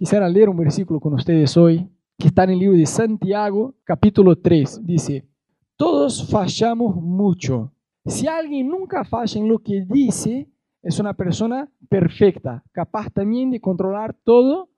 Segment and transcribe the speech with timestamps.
[0.00, 1.86] quisiera leer un versículo con ustedes hoy,
[2.16, 4.86] que está en el libro de Santiago, capítulo 3.
[4.86, 5.28] Dice,
[5.76, 7.74] todos fallamos mucho.
[8.06, 10.50] Si alguien nunca falla en lo que dice,
[10.82, 14.70] es una persona perfecta, capaz también de controlar todo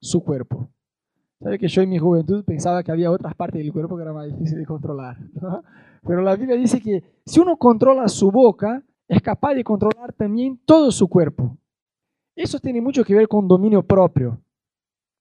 [0.00, 0.70] su cuerpo.
[1.42, 4.14] ¿Sabe que yo en mi juventud pensaba que había otras partes del cuerpo que era
[4.14, 5.18] más difícil de controlar?
[6.06, 10.58] Pero la Biblia dice que si uno controla su boca, es capaz de controlar también
[10.64, 11.54] todo su cuerpo.
[12.34, 14.40] Eso tiene mucho que ver con dominio propio.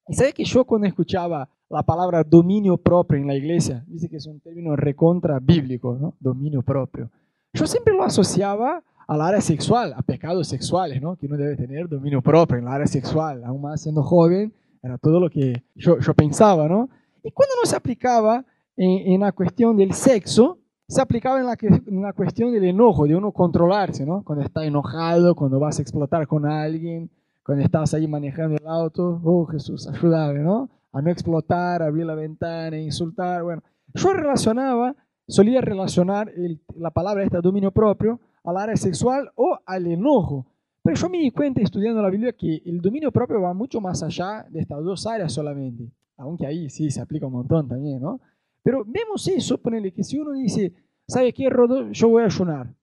[0.09, 4.27] Sabe que yo cuando escuchaba la palabra dominio propio en la iglesia, dice que es
[4.27, 6.15] un término recontra bíblico, ¿no?
[6.19, 7.09] Dominio propio.
[7.53, 11.15] Yo siempre lo asociaba al área sexual, a pecados sexuales, ¿no?
[11.15, 14.97] Que uno debe tener dominio propio en la área sexual, aún más siendo joven, era
[14.97, 16.89] todo lo que yo, yo pensaba, ¿no?
[17.23, 18.45] Y cuando no se aplicaba
[18.75, 23.07] en, en la cuestión del sexo, se aplicaba en la, en la, cuestión del enojo,
[23.07, 24.23] de uno controlarse, ¿no?
[24.23, 27.09] Cuando está enojado, cuando vas a explotar con alguien,
[27.43, 30.69] cuando estás ahí manejando el auto, oh Jesús, ayúdame, ¿no?
[30.91, 33.61] A no explotar, abrir la ventana, insultar, bueno.
[33.93, 34.95] Yo relacionaba,
[35.27, 40.47] solía relacionar el, la palabra esta dominio propio al área sexual o al enojo.
[40.81, 44.03] Pero yo me di cuenta estudiando la Biblia que el dominio propio va mucho más
[44.03, 48.19] allá de estas dos áreas solamente, aunque ahí sí se aplica un montón también, ¿no?
[48.63, 50.73] Pero vemos eso, ponele que si uno dice,
[51.07, 51.91] ¿sabe qué, Rodo?
[51.91, 52.73] Yo voy a ayunar.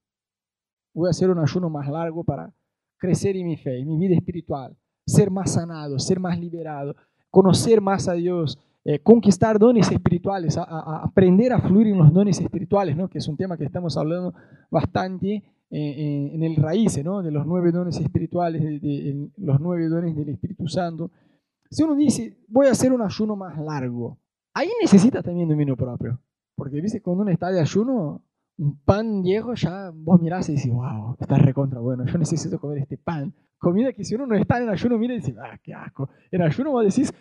[0.92, 2.52] Voy a hacer un ayuno más largo para
[3.00, 6.94] crecer en mi fe, en mi vida espiritual, ser más sanado, ser más liberado,
[7.30, 12.96] conocer más a Dios, eh, conquistar dones espirituales, aprender a fluir en los dones espirituales,
[12.96, 13.08] ¿no?
[13.08, 14.32] que es un tema que estamos hablando
[14.70, 17.22] bastante eh, en el raíz ¿no?
[17.22, 21.10] de los nueve dones espirituales, de, los nueve dones del Espíritu Santo.
[21.70, 24.18] Si uno dice, voy a hacer un ayuno más largo,
[24.54, 26.20] ahí necesita también dominio propio.
[26.54, 28.22] Porque dice, cuando uno está de ayuno,
[28.60, 32.78] un pan viejo ya vos mirás y dices, wow, está recontra bueno, yo necesito comer
[32.78, 33.34] este pan.
[33.58, 36.10] Comida que si uno no está en ayuno, mira y dice, ah, qué asco.
[36.30, 37.12] En ayuno vos decís,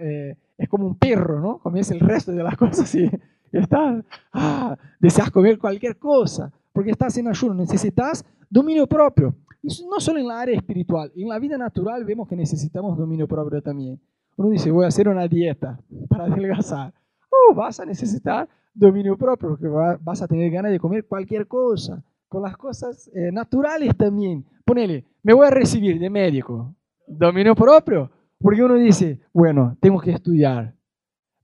[0.00, 1.58] eh, es como un perro, ¿no?
[1.60, 3.08] Comienza el resto de las cosas y,
[3.52, 9.36] estás, ah, deseas comer cualquier cosa, porque estás en ayuno, necesitas dominio propio.
[9.62, 13.28] Y no solo en la área espiritual, en la vida natural vemos que necesitamos dominio
[13.28, 14.00] propio también.
[14.36, 16.92] Uno dice, voy a hacer una dieta para adelgazar.
[17.30, 22.04] Oh, vas a necesitar dominio propio, porque vas a tener ganas de comer cualquier cosa.
[22.28, 24.44] Con las cosas eh, naturales también.
[24.64, 26.74] Ponele, me voy a recibir de médico.
[27.06, 28.10] Dominio propio.
[28.40, 30.74] Porque uno dice, bueno, tengo que estudiar.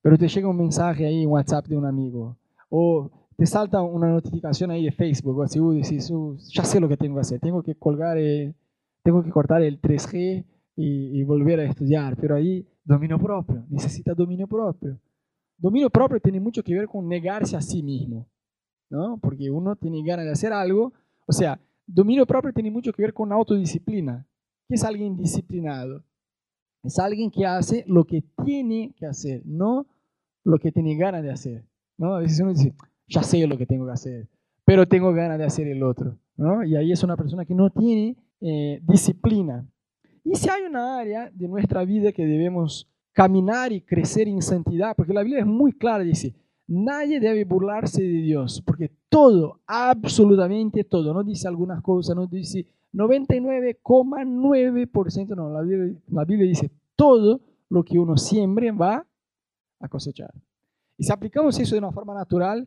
[0.02, 2.36] Pero te llega un mensaje ahí en WhatsApp de un amigo.
[2.68, 6.88] O te salta una notificación ahí de Facebook o así, dices, uh, ya sé lo
[6.88, 7.40] que tengo que hacer.
[7.40, 8.18] Tengo que colgar,
[9.02, 10.44] tengo que cortar el 3G
[10.76, 12.16] y, y volver a estudiar.
[12.16, 14.98] Pero ahí dominio propio, necesita dominio propio.
[15.60, 18.26] Dominio propio tiene mucho que ver con negarse a sí mismo,
[18.88, 19.18] ¿no?
[19.18, 20.94] Porque uno tiene ganas de hacer algo,
[21.26, 24.26] o sea, dominio propio tiene mucho que ver con autodisciplina.
[24.66, 26.02] ¿Qué es alguien disciplinado?
[26.82, 29.86] Es alguien que hace lo que tiene que hacer, no
[30.44, 31.64] lo que tiene ganas de hacer,
[31.98, 32.14] ¿no?
[32.14, 32.74] A veces uno dice,
[33.06, 34.28] ya sé lo que tengo que hacer,
[34.64, 36.64] pero tengo ganas de hacer el otro, ¿no?
[36.64, 39.68] Y ahí es una persona que no tiene eh, disciplina.
[40.24, 44.94] Y si hay una área de nuestra vida que debemos caminar y crecer en santidad,
[44.96, 50.84] porque la Biblia es muy clara, dice, nadie debe burlarse de Dios, porque todo, absolutamente
[50.84, 57.40] todo, no dice algunas cosas, no dice 99,9%, no, la Biblia, la Biblia dice, todo
[57.68, 59.06] lo que uno siembre va
[59.80, 60.32] a cosechar.
[60.96, 62.66] Y si aplicamos eso de una forma natural,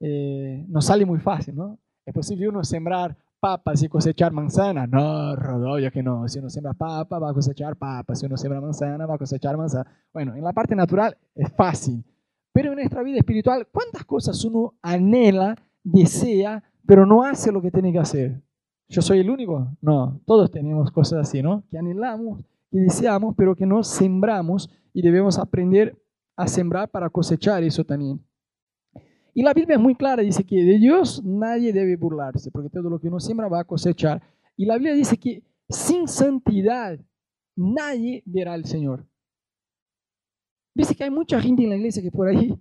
[0.00, 1.78] eh, nos sale muy fácil, ¿no?
[2.04, 4.86] Es posible uno sembrar papas y cosechar manzana.
[4.86, 6.28] No, Rodolfo, que no.
[6.28, 8.14] Si uno siembra papa, va a cosechar papa.
[8.14, 9.90] Si uno siembra manzana, va a cosechar manzana.
[10.12, 12.04] Bueno, en la parte natural es fácil.
[12.52, 17.70] Pero en nuestra vida espiritual, ¿cuántas cosas uno anhela, desea, pero no hace lo que
[17.70, 18.42] tiene que hacer?
[18.88, 19.68] ¿Yo soy el único?
[19.80, 21.62] No, todos tenemos cosas así, ¿no?
[21.70, 22.40] Que anhelamos
[22.72, 25.96] y deseamos, pero que no sembramos y debemos aprender
[26.36, 28.20] a sembrar para cosechar eso también.
[29.34, 32.90] Y la Biblia es muy clara, dice que de Dios nadie debe burlarse, porque todo
[32.90, 34.22] lo que uno siembra va a cosechar.
[34.56, 36.98] Y la Biblia dice que sin santidad
[37.56, 39.06] nadie verá al Señor.
[40.74, 42.58] Dice que hay mucha gente en la iglesia que por ahí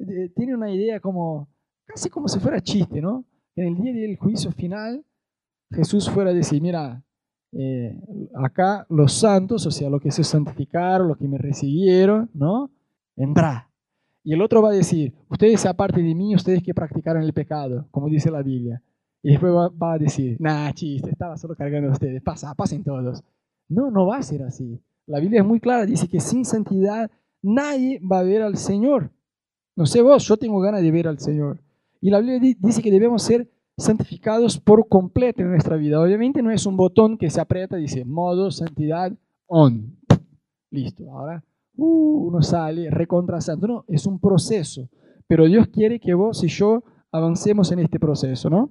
[0.00, 1.48] eh, tiene una idea como,
[1.84, 3.24] casi como si fuera chiste, ¿no?
[3.56, 5.04] En el día del juicio final,
[5.70, 7.04] Jesús fuera a decir, mira,
[7.52, 7.98] eh,
[8.34, 12.70] acá los santos, o sea, los que se santificaron, los que me recibieron, ¿no?
[13.16, 13.67] Vendrá.
[14.24, 17.86] Y el otro va a decir, ustedes aparte de mí, ustedes que practicaron el pecado,
[17.90, 18.82] como dice la Biblia.
[19.22, 23.22] Y después va, a decir, nah, chiste, estaba solo cargando a ustedes, pasa, pasen todos.
[23.68, 24.80] No, no va a ser así.
[25.06, 27.10] La Biblia es muy clara, dice que sin santidad
[27.42, 29.10] nadie va a ver al Señor.
[29.74, 31.60] No sé vos, yo tengo ganas de ver al Señor.
[32.00, 36.00] Y la Biblia dice que debemos ser santificados por completo en nuestra vida.
[36.00, 39.12] Obviamente no es un botón que se aprieta y dice modo santidad
[39.46, 39.96] on.
[40.70, 41.42] listo, ahora
[41.78, 43.66] uh, uno sale recontra santo.
[43.66, 44.90] No, es un proceso,
[45.26, 48.70] pero Dios quiere que vos y yo avancemos en este proceso, ¿no?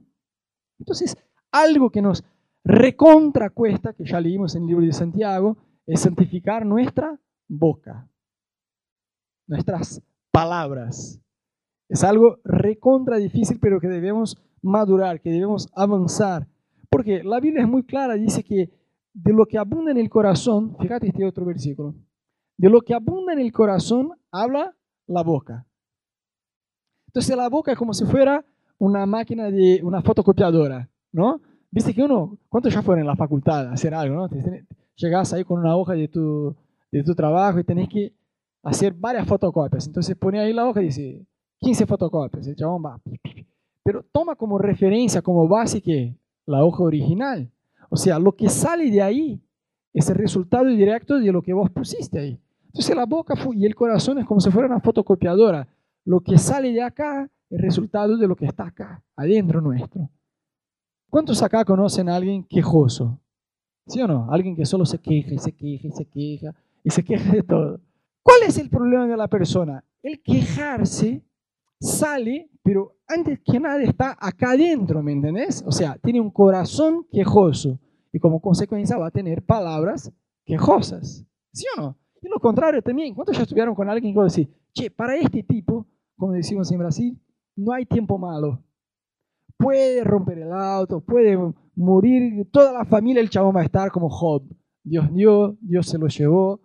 [0.80, 1.18] Entonces,
[1.52, 2.24] algo que nos
[2.64, 8.10] recontra cuesta, que ya leímos en el libro de Santiago, es santificar nuestra boca,
[9.48, 10.02] nuestras
[10.32, 11.22] palabras.
[11.90, 16.48] Es algo recontra difícil, pero que debemos madurar, que debemos avanzar.
[16.90, 18.70] Porque la Biblia es muy clara, dice que
[19.14, 21.96] de lo que abunda en el corazón, fíjate este otro versículo,
[22.58, 24.76] de lo que abunda en el corazón habla
[25.06, 25.66] la boca.
[27.08, 28.44] Entonces la boca es como si fuera
[28.78, 31.42] una máquina de una fotocopiadora, ¿no?
[31.72, 34.30] Viste que uno, ¿cuántos ya fueron en la facultad a hacer algo, no?
[34.96, 36.56] Llegás ahí con una hoja de tu,
[36.92, 38.14] de tu trabajo y tenés que
[38.64, 39.88] hacer varias fotocopias.
[39.88, 41.26] Entonces pone ahí la hoja y dice
[41.60, 42.48] 15 fotocopias.
[42.48, 43.02] El chabón va.
[43.84, 46.16] Pero toma como referencia, como base que
[46.46, 47.52] la hoja original.
[47.90, 49.42] O sea, lo que sale de ahí
[49.94, 52.40] es el resultado directo de lo que vos pusiste ahí.
[52.68, 55.68] Entonces la boca y el corazón es como si fuera una fotocopiadora.
[56.06, 60.10] Lo que sale de acá es resultado de lo que está acá, adentro nuestro.
[61.10, 63.20] ¿Cuántos acá conocen a alguien quejoso?
[63.88, 64.32] ¿Sí o no?
[64.32, 67.44] Alguien que solo se queja y se queja y se queja y se queja de
[67.44, 67.82] todo.
[68.22, 69.84] ¿Cuál es el problema de la persona?
[70.04, 71.24] El quejarse
[71.80, 75.64] sale, pero antes que nada está acá adentro, ¿me entendés?
[75.66, 77.80] O sea, tiene un corazón quejoso
[78.12, 80.12] y como consecuencia va a tener palabras
[80.46, 81.26] quejosas.
[81.54, 81.98] ¿Sí o no?
[82.28, 83.16] Y lo contrario también.
[83.16, 85.88] ¿Cuántos ya estuvieron con alguien que decir, che, para este tipo,
[86.18, 87.22] como decimos en Brasil,
[87.56, 88.62] no hay tiempo malo?
[89.56, 91.38] Puede romper el auto, puede
[91.74, 94.44] morir, toda la familia, el chabón va a estar como Job.
[94.84, 96.60] Dios dio, Dios se lo llevó,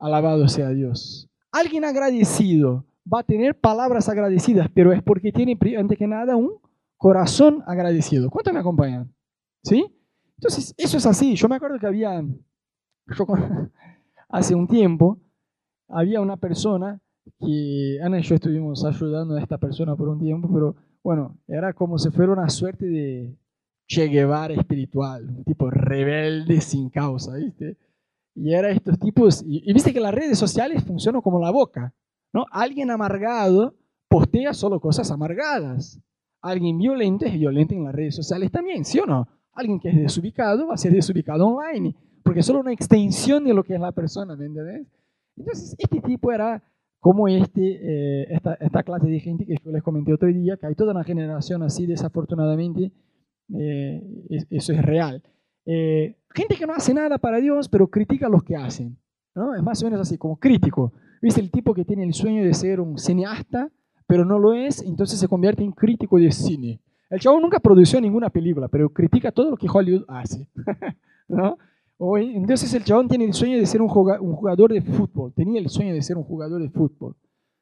[0.00, 1.30] alabado sea Dios.
[1.52, 6.58] Alguien agradecido va a tener palabras agradecidas, pero es porque tiene, antes que nada, un
[6.96, 8.28] corazón agradecido.
[8.28, 9.14] ¿Cuántos me acompañan?
[9.62, 9.86] ¿Sí?
[10.36, 11.36] Entonces, eso es así.
[11.36, 12.24] Yo me acuerdo que había,
[14.28, 15.20] hace un tiempo,
[15.88, 17.00] había una persona
[17.40, 21.72] que Ana y yo estuvimos ayudando a esta persona por un tiempo, pero bueno, era
[21.72, 23.36] como si fuera una suerte de
[23.88, 27.76] Che Guevara espiritual, un tipo rebelde sin causa, ¿viste?
[28.34, 31.94] Y era estos tipos, y, viste que las redes sociales funcionan como la boca,
[32.32, 32.44] ¿no?
[32.50, 33.74] Alguien amargado
[34.08, 36.00] postea solo cosas amargadas.
[36.42, 39.26] Alguien violento es violento en las redes sociales también, ¿sí o no?
[39.52, 41.94] Alguien que es desubicado va a ser desubicado online,
[42.26, 44.84] porque es solo una extensión de lo que es la persona, ¿me entiendes?
[45.36, 46.60] Entonces, este tipo era
[46.98, 50.66] como este, eh, esta, esta, clase de gente que yo les comenté otro día, que
[50.66, 52.90] hay toda una generación así, desafortunadamente,
[53.56, 54.02] eh,
[54.50, 55.22] eso es real.
[55.66, 58.98] Eh, gente que no hace nada para Dios, pero critica a los que hacen.
[59.36, 59.54] ¿no?
[59.54, 60.94] Es más o menos así, como crítico.
[61.22, 63.70] ¿Viste el tipo que tiene el sueño de ser un cineasta,
[64.08, 66.80] pero no lo es, entonces se convierte en crítico de cine?
[67.08, 70.48] El chavo nunca produjo ninguna película, pero critica todo lo que Hollywood hace.
[71.28, 71.56] ¿no?
[71.98, 75.94] Entonces el chabón tiene el sueño de ser un jugador de fútbol, tenía el sueño
[75.94, 77.16] de ser un jugador de fútbol.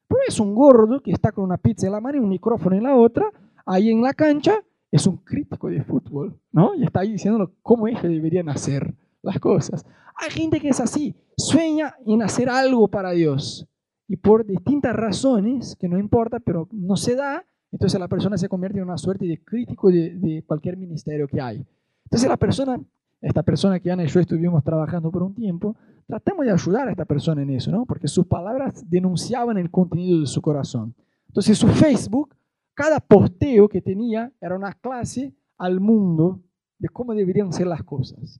[0.07, 2.75] Pero es un gordo que está con una pizza en la mano y un micrófono
[2.75, 3.31] en la otra,
[3.65, 6.75] ahí en la cancha, es un crítico de fútbol, ¿no?
[6.75, 9.85] Y está ahí diciendo cómo ellos deberían hacer las cosas.
[10.15, 13.67] Hay gente que es así, sueña en hacer algo para Dios
[14.07, 18.47] y por distintas razones, que no importa, pero no se da, entonces la persona se
[18.47, 21.65] convierte en una suerte de crítico de, de cualquier ministerio que hay.
[22.05, 22.79] Entonces la persona,
[23.25, 25.75] esta persona que Ana y yo estuvimos trabajando por un tiempo,
[26.05, 27.85] tratamos de ayudar a esta persona en eso, ¿no?
[27.85, 30.93] Porque sus palabras denunciaban el contenido de su corazón.
[31.27, 32.35] Entonces su Facebook,
[32.75, 36.39] cada posteo que tenía era una clase al mundo
[36.77, 38.39] de cómo deberían ser las cosas.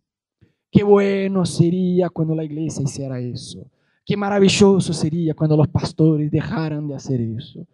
[0.72, 3.66] Qué bueno sería cuando la iglesia hiciera eso.
[4.06, 7.66] Qué maravilloso sería cuando los pastores dejaran de hacer eso.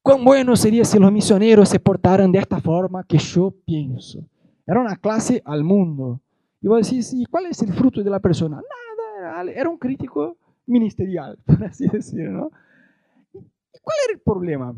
[0.00, 4.24] Cuán bueno sería si los misioneros se portaran de esta forma que yo pienso.
[4.66, 6.22] Era una clase al mundo.
[6.60, 8.60] Y vos decís, ¿y cuál es el fruto de la persona?
[9.20, 10.36] Nada, era un crítico
[10.66, 12.50] ministerial, por así decirlo.
[13.32, 14.74] ¿Cuál era el problema?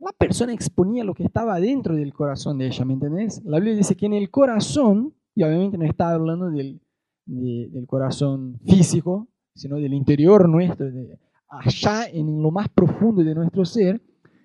[0.00, 3.42] La persona exponía lo que estaba dentro del corazón de ella, ¿me entendés?
[3.44, 6.80] La Biblia dice que en el corazón y obviamente no está hablando del,
[7.24, 11.16] del corazón físico, sino del interior nuestro, de
[11.48, 14.02] allá en lo más profundo de nuestro ser,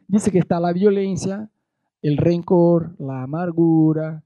[0.08, 1.50] dice que está la violencia,
[2.04, 4.24] el rencor, la amargura,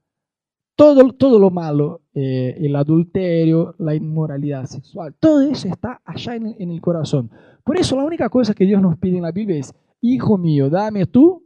[0.78, 6.54] todo, todo lo malo, eh, el adulterio, la inmoralidad sexual, todo eso está allá en,
[6.56, 7.32] en, el corazón.
[7.64, 10.70] Por eso la única cosa que Dios nos pide en la Biblia es, hijo mío,
[10.70, 11.42] dame tu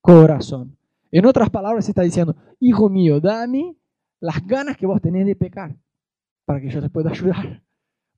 [0.00, 0.78] corazón.
[1.10, 3.76] En otras palabras está diciendo, hijo mío, dame
[4.18, 5.76] las ganas que vos tenés de pecar,
[6.46, 7.62] para que yo te pueda ayudar.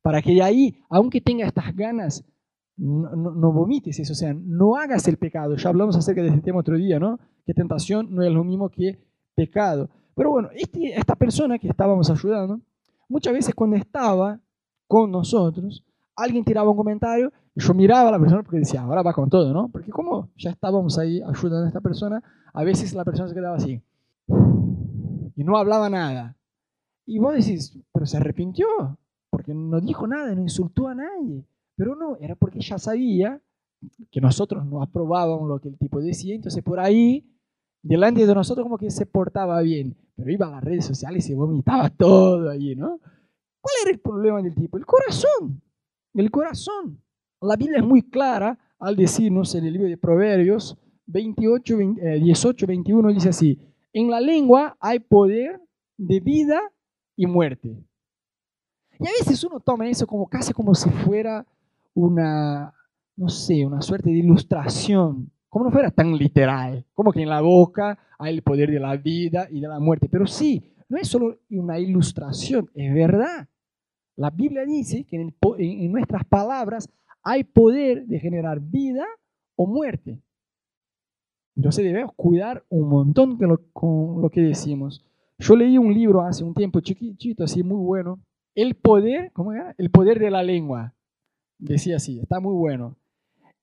[0.01, 2.25] Para que de ahí, aunque tengas estas ganas,
[2.77, 5.57] no, vomites eso, o sea, no hagas el pecado.
[5.57, 7.19] Ya hablamos acerca de este tema otro día, ¿no?
[7.45, 9.91] Que tentación no es lo mismo que pecado.
[10.21, 12.61] Pero bueno, este, esta persona que estábamos ayudando,
[13.09, 14.39] muchas veces cuando estaba
[14.87, 15.83] con nosotros,
[16.15, 19.31] alguien tiraba un comentario y yo miraba a la persona porque decía, ahora va con
[19.31, 19.69] todo, ¿no?
[19.69, 22.23] Porque como ya estábamos ahí ayudando a esta persona,
[22.53, 23.81] a veces la persona se quedaba así
[25.37, 26.37] y no hablaba nada.
[27.07, 28.67] Y vos decís, pero se arrepintió,
[29.31, 31.47] porque no dijo nada, no insultó a nadie.
[31.77, 33.41] Pero no, era porque ya sabía
[34.11, 37.27] que nosotros no aprobábamos lo que el tipo decía, entonces por ahí,
[37.83, 41.29] delante de nosotros como que se portaba bien, pero iba a las redes sociales y
[41.29, 43.01] se vomitaba todo ahí, ¿no?
[43.61, 44.79] ¿Cuál era el problema del tipo?
[44.79, 45.63] El corazón,
[46.15, 47.03] el corazón.
[47.43, 51.77] La Biblia es muy clara al decirnos en el libro de Proverbios 28,
[52.21, 53.59] 18, 21, dice así,
[53.93, 55.61] en la lengua hay poder
[55.97, 56.61] de vida
[57.17, 57.77] y muerte.
[58.99, 61.47] Y a veces uno toma eso como casi como si fuera
[61.95, 62.73] una,
[63.17, 67.40] no sé, una suerte de ilustración, como no fuera tan literal, como que en la
[67.40, 70.09] boca hay el poder de la vida y de la muerte.
[70.09, 73.49] Pero sí, no es solo una ilustración, es verdad.
[74.16, 76.88] La Biblia dice que en, nuestras palabras
[77.23, 79.04] hay poder de generar vida
[79.57, 80.23] o muerte.
[81.57, 83.37] Entonces debemos cuidar un montón
[83.73, 85.04] con lo que decimos.
[85.38, 88.21] Yo leí un libro hace un tiempo chiquitito, así muy bueno.
[88.54, 89.75] El poder, ¿cómo era?
[89.78, 90.95] El poder de la lengua.
[91.59, 92.97] Decía así, está muy bueno.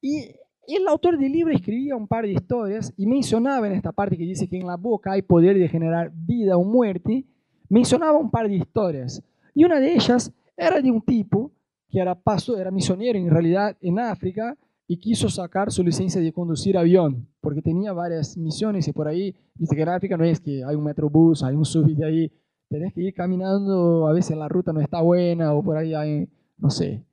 [0.01, 0.31] Y
[0.75, 4.25] el autor del libro escribía un par de historias y mencionaba en esta parte que
[4.25, 7.25] dice que en la boca hay poder de generar vida o muerte,
[7.69, 9.23] mencionaba un par de historias.
[9.53, 11.51] Y una de ellas era de un tipo
[11.89, 14.57] que era paso, era misionero en realidad en África
[14.87, 19.35] y quiso sacar su licencia de conducir avión, porque tenía varias misiones y por ahí,
[19.55, 22.31] viste que en África no es que hay un metrobús, hay un subte ahí,
[22.69, 26.29] tenés que ir caminando, a veces la ruta no está buena o por ahí hay,
[26.57, 27.03] no sé,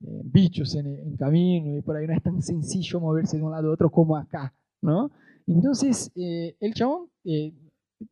[0.00, 3.70] bichos en, en, camino y por ahí no es tan sencillo moverse de un lado
[3.70, 5.10] a otro como acá, ¿no?
[5.46, 7.52] Entonces, eh, el chabón eh,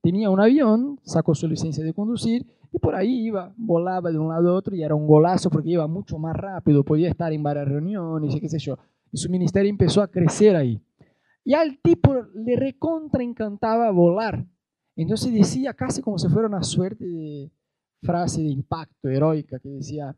[0.03, 4.29] tenía un avión, sacó su licencia de conducir y por ahí iba, volaba de un
[4.29, 7.43] lado a otro y era un golazo porque iba mucho más rápido, podía estar en
[7.43, 8.77] varias reuniones y qué sé yo.
[9.13, 10.83] Y su ministerio empezó a crecer ahí.
[11.45, 14.45] Y al tipo le recontra encantaba volar.
[14.97, 17.51] Entonces decía casi como si fuera una suerte de
[18.03, 20.15] frase de impacto heroica que decía,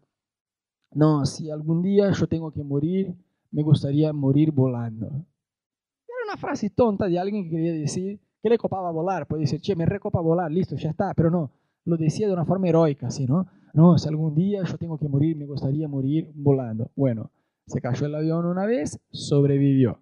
[0.92, 3.14] no, si algún día yo tengo que morir,
[3.50, 5.06] me gustaría morir volando.
[5.06, 9.26] Era una frase tonta de alguien que quería decir que le copaba volar.
[9.26, 11.14] Puede decir, che, me recopa volar, listo, ya está.
[11.14, 11.50] Pero no,
[11.84, 13.46] lo decía de una forma heroica, así, ¿no?
[13.72, 16.90] No, si algún día yo tengo que morir, me gustaría morir volando.
[16.96, 17.30] Bueno,
[17.66, 20.00] se cayó el avión una vez, sobrevivió.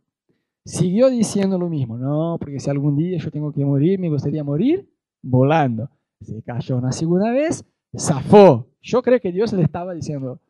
[0.64, 4.44] Siguió diciendo lo mismo, no, porque si algún día yo tengo que morir, me gustaría
[4.44, 4.88] morir
[5.22, 5.90] volando.
[6.20, 7.64] Se cayó una segunda vez,
[7.96, 8.66] zafó.
[8.80, 10.40] Yo creo que Dios le estaba diciendo,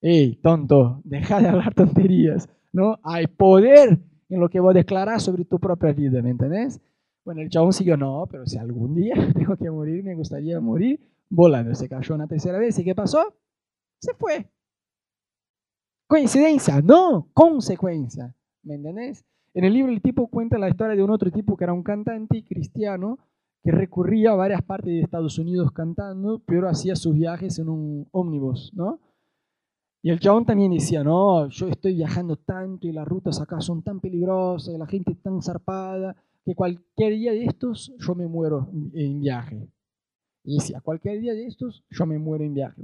[0.00, 2.98] hey, tonto, deja de hablar tonterías, ¿no?
[3.02, 3.98] Hay poder
[4.28, 6.80] en lo que vos declarar sobre tu propia vida, ¿me entendés?
[7.24, 11.00] Bueno, el chabón siguió, no, pero si algún día tengo que morir, me gustaría morir
[11.28, 11.74] volando.
[11.74, 13.34] Se cayó una tercera vez y ¿qué pasó?
[14.00, 14.48] Se fue.
[16.06, 16.80] ¿Coincidencia?
[16.82, 18.34] No, consecuencia.
[18.62, 19.24] ¿Me entendés?
[19.54, 21.82] En el libro el tipo cuenta la historia de un otro tipo que era un
[21.82, 23.18] cantante cristiano
[23.64, 28.06] que recurría a varias partes de Estados Unidos cantando, pero hacía sus viajes en un
[28.12, 29.00] ómnibus, ¿no?
[30.06, 33.82] Y el chabón también decía, no, yo estoy viajando tanto y las rutas acá son
[33.82, 38.70] tan peligrosas y la gente tan zarpada que cualquier día de estos yo me muero
[38.94, 39.68] en viaje.
[40.44, 42.80] Y decía, cualquier día de estos yo me muero en viaje.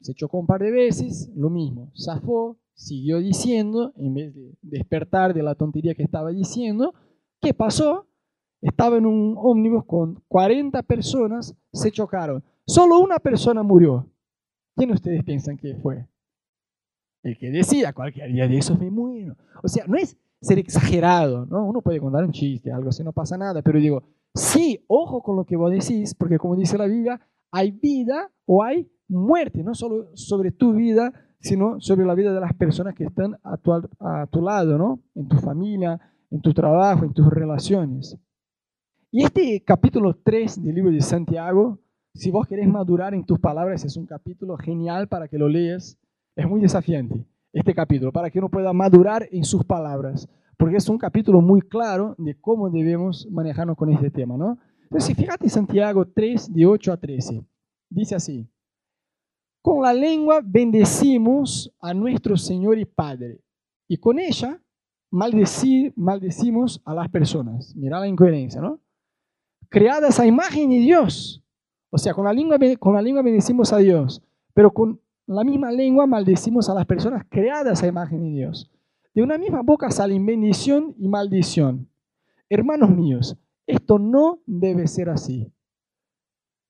[0.00, 5.34] Se chocó un par de veces, lo mismo, zafó, siguió diciendo, en vez de despertar
[5.34, 6.94] de la tontería que estaba diciendo,
[7.40, 8.06] ¿qué pasó?
[8.60, 12.44] Estaba en un ómnibus con 40 personas, se chocaron.
[12.64, 14.08] Solo una persona murió.
[14.76, 16.06] ¿Quién ustedes piensan que fue?
[17.22, 19.36] El que decía, cualquier día de esos me muero.
[19.62, 21.66] O sea, no es ser exagerado, ¿no?
[21.66, 24.02] Uno puede contar un chiste, algo así, no pasa nada, pero digo,
[24.34, 27.20] sí, ojo con lo que vos decís, porque como dice la Biblia,
[27.50, 32.40] hay vida o hay muerte, no solo sobre tu vida, sino sobre la vida de
[32.40, 35.00] las personas que están a tu, a tu lado, ¿no?
[35.14, 38.16] En tu familia, en tu trabajo, en tus relaciones.
[39.10, 41.78] Y este capítulo 3 del libro de Santiago,
[42.14, 45.96] si vos querés madurar en tus palabras, es un capítulo genial para que lo leas.
[46.38, 50.88] Es muy desafiante este capítulo, para que uno pueda madurar en sus palabras, porque es
[50.88, 54.56] un capítulo muy claro de cómo debemos manejarnos con este tema, ¿no?
[54.82, 57.44] Entonces, fíjate Santiago 3, de 8 a 13.
[57.90, 58.48] Dice así,
[59.60, 63.40] con la lengua bendecimos a nuestro Señor y Padre,
[63.88, 64.62] y con ella
[65.10, 67.74] maldecir, maldecimos a las personas.
[67.74, 68.78] Mira la incoherencia, ¿no?
[69.68, 71.42] Creadas a imagen de Dios.
[71.90, 74.22] O sea, con la lengua, con la lengua bendecimos a Dios,
[74.54, 78.70] pero con la misma lengua maldecimos a las personas creadas a imagen de Dios.
[79.14, 81.86] De una misma boca salen bendición y maldición.
[82.48, 85.52] Hermanos míos, esto no debe ser así.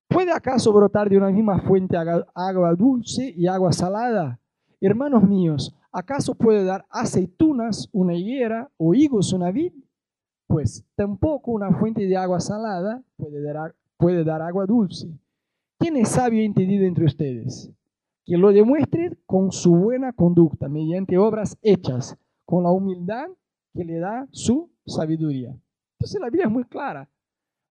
[0.09, 4.41] ¿Puede acaso brotar de una misma fuente agua dulce y agua salada?
[4.81, 9.73] Hermanos míos, ¿acaso puede dar aceitunas una higuera o higos una vid?
[10.49, 13.05] Pues tampoco una fuente de agua salada
[13.97, 15.09] puede dar, agua dulce.
[15.79, 17.71] ¿Quién es sabio y entendido entre ustedes?
[18.29, 23.27] Que lo demuestre con su buena conducta, mediante obras hechas, con la humildad
[23.73, 25.59] que le da su sabiduría.
[25.99, 27.11] Entonces la Biblia es muy clara.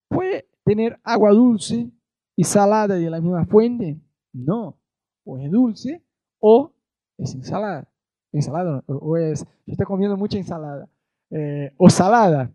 [0.09, 1.91] ¿Puede tener agua dulce
[2.35, 4.01] y salada de la misma fuente?
[4.33, 4.79] No.
[5.25, 6.03] O es dulce
[6.39, 6.73] o
[7.19, 7.87] es ensalada.
[8.31, 10.89] Ensalada o es, yo estoy comiendo mucha ensalada.
[11.29, 12.51] Eh, o salada.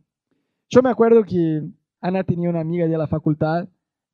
[0.68, 1.62] Yo me acuerdo que
[2.00, 3.68] Ana tenía una amiga de la facultad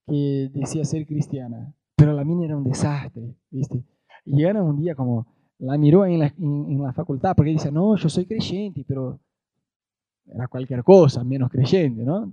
[0.06, 1.74] que decía ser cristiana,
[2.08, 3.84] pero la mina era un desastre, ¿viste?
[4.24, 5.26] Y era un día como,
[5.58, 9.20] la miró en la, en, la facultad porque dice, no, yo soy creyente, pero
[10.24, 12.32] era cualquier cosa, menos creyente, ¿no?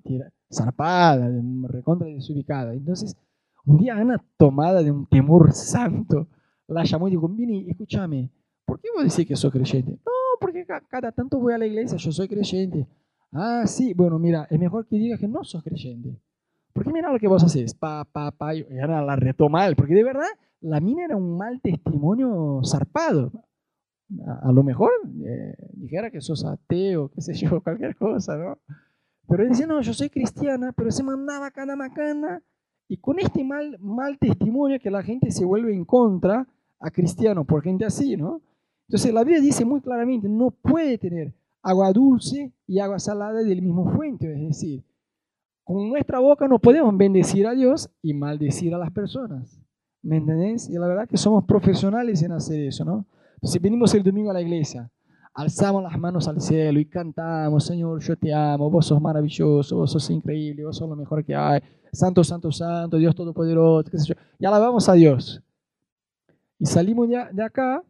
[0.50, 1.30] zarpada,
[1.64, 2.74] recontra desubicada.
[2.74, 3.18] Entonces,
[3.66, 6.30] un día Ana, tomada de un temor santo,
[6.68, 8.32] la llamó y dijo, Vini, escúchame,
[8.64, 9.92] ¿por qué vos decís que soy creyente?
[9.92, 12.88] No, porque cada tanto voy a la iglesia, yo soy creyente.
[13.34, 16.18] Ah, sí, bueno, mira, es mejor que digas que no sos creyente.
[16.76, 19.94] Porque mira lo que vos haces, pa, pa, pa, y ahora la retó mal, porque
[19.94, 20.28] de verdad
[20.60, 23.32] la mina era un mal testimonio zarpado.
[24.44, 24.92] A, lo mejor
[25.26, 28.60] eh, dijera que sos ateo, qué sé yo, cualquier cosa, ¿no?
[29.26, 32.44] Pero él decía, no, yo soy cristiana, pero se mandaba cada macana.
[32.90, 36.46] Y con este mal, mal testimonio que la gente se vuelve en contra
[36.82, 38.42] a cristiano por gente así, ¿no?
[38.90, 43.62] Entonces la Biblia dice muy claramente, no puede tener agua dulce y agua salada del
[43.62, 44.84] mismo fuente, es decir,
[45.66, 49.60] con nuestra boca no podemos bendecir a Dios y maldecir a las personas.
[50.04, 50.70] ¿Me entendés?
[50.70, 53.08] Y la verdad que somos profesionales en hacer eso, ¿no?
[53.34, 54.90] Entonces venimos el domingo a la iglesia,
[55.34, 59.92] alzamos las manos al cielo y cantamos, Señor, yo te amo, vos sos maravilloso, vos
[59.92, 61.60] sos increíble, vos sos lo mejor que hay,
[61.92, 64.16] santo, santo, santo, Dios todopoderoso, qué sé yo.
[64.38, 65.42] Y alabamos a Dios.
[66.60, 67.84] Y salimos de acá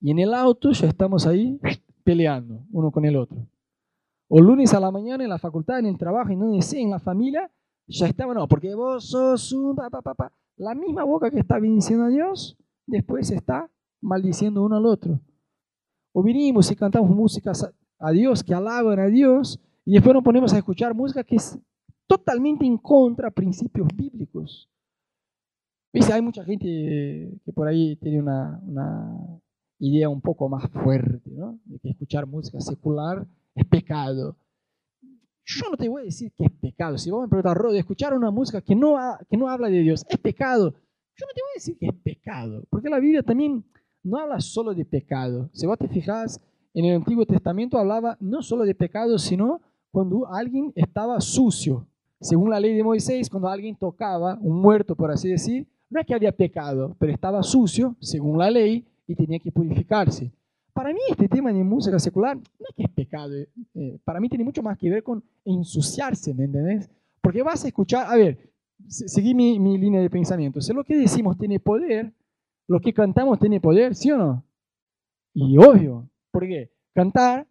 [0.00, 1.60] y en el auto ya estamos ahí
[2.04, 3.49] peleando uno con el otro.
[4.32, 6.90] O lunes a la mañana en la facultad, en el trabajo, en donde sea, en
[6.90, 7.50] la familia,
[7.88, 10.32] ya estamos, no, porque vos sos un papá, papá.
[10.56, 13.68] La misma boca que está bendiciendo a Dios, después está
[14.00, 15.20] maldiciendo uno al otro.
[16.12, 20.52] O vinimos y cantamos músicas a Dios, que alaban a Dios, y después nos ponemos
[20.54, 21.58] a escuchar música que es
[22.06, 24.70] totalmente en contra de principios bíblicos.
[25.92, 26.12] ¿Viste?
[26.12, 29.40] Hay mucha gente que por ahí tiene una, una
[29.80, 31.58] idea un poco más fuerte, ¿no?
[31.64, 34.36] De que escuchar música secular es pecado.
[35.44, 36.96] Yo no te voy a decir que es pecado.
[36.96, 38.96] Si vos me preguntas, Rod, escuchar una música que no,
[39.28, 40.72] que no habla de Dios, ¿es pecado?
[41.16, 43.64] Yo no te voy a decir que es pecado, porque la Biblia también
[44.02, 45.50] no habla solo de pecado.
[45.52, 46.40] Si vos te fijas,
[46.72, 49.60] en el Antiguo Testamento hablaba no solo de pecado, sino
[49.90, 51.86] cuando alguien estaba sucio.
[52.20, 56.06] Según la ley de Moisés, cuando alguien tocaba un muerto, por así decir, no es
[56.06, 60.30] que había pecado, pero estaba sucio, según la ley, y tenía que purificarse.
[60.72, 64.20] Para mí este tema de música secular no es que es pecado, eh, eh, para
[64.20, 66.90] mí tiene mucho más que ver con ensuciarse, ¿me entendés?
[67.20, 68.50] Porque vas a escuchar, a ver,
[68.88, 72.14] seguí mi, mi línea de pensamiento, si lo que decimos tiene poder,
[72.68, 74.44] lo que cantamos tiene poder, ¿sí o no?
[75.34, 77.46] Y obvio, porque cantar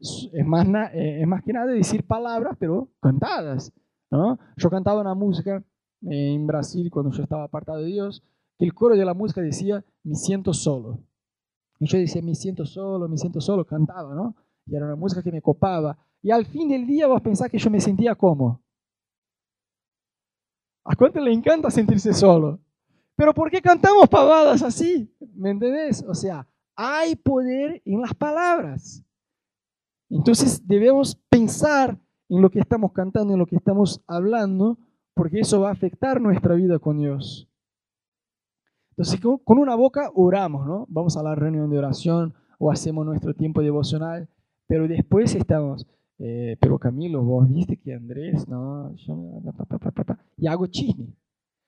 [0.00, 3.72] es más, eh, es más que nada decir palabras, pero cantadas,
[4.10, 4.38] ¿no?
[4.56, 5.62] Yo cantaba una música
[6.02, 8.22] en Brasil cuando yo estaba apartado de Dios,
[8.58, 10.98] que el coro de la música decía, me siento solo.
[11.82, 14.36] Y yo decía, me siento solo, me siento solo, cantaba, ¿no?
[14.66, 15.98] Y era una música que me copaba.
[16.22, 18.62] Y al fin del día vos pensás que yo me sentía como.
[20.84, 22.60] ¿A cuánto le encanta sentirse solo?
[23.16, 25.12] Pero ¿por qué cantamos pavadas así?
[25.34, 26.04] ¿Me entendés?
[26.06, 29.04] O sea, hay poder en las palabras.
[30.08, 34.78] Entonces debemos pensar en lo que estamos cantando, en lo que estamos hablando,
[35.14, 37.51] porque eso va a afectar nuestra vida con Dios.
[39.02, 40.86] Entonces, con una boca oramos, ¿no?
[40.88, 44.28] Vamos a la reunión de oración o hacemos nuestro tiempo devocional,
[44.68, 45.84] pero después estamos,
[46.20, 49.42] eh, pero Camilo, vos viste que Andrés, no, yo,
[50.36, 51.16] y hago chisme.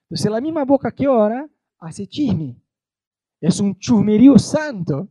[0.05, 2.57] Entonces, la misma boca que ora hace chisme.
[3.40, 5.09] Es un chusmerío santo.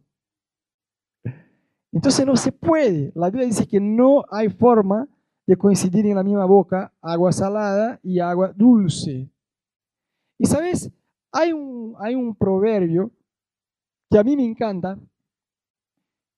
[1.91, 3.11] Entonces no se puede.
[3.15, 5.09] La Biblia dice que no hay forma
[5.45, 9.29] de coincidir en la misma boca agua salada y agua dulce.
[10.39, 10.89] Y sabes,
[11.33, 13.11] hay un, hay un proverbio
[14.09, 14.97] que a mí me encanta,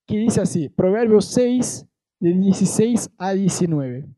[0.06, 1.86] que dice así, Proverbio 6,
[2.20, 4.08] de 16 a 19.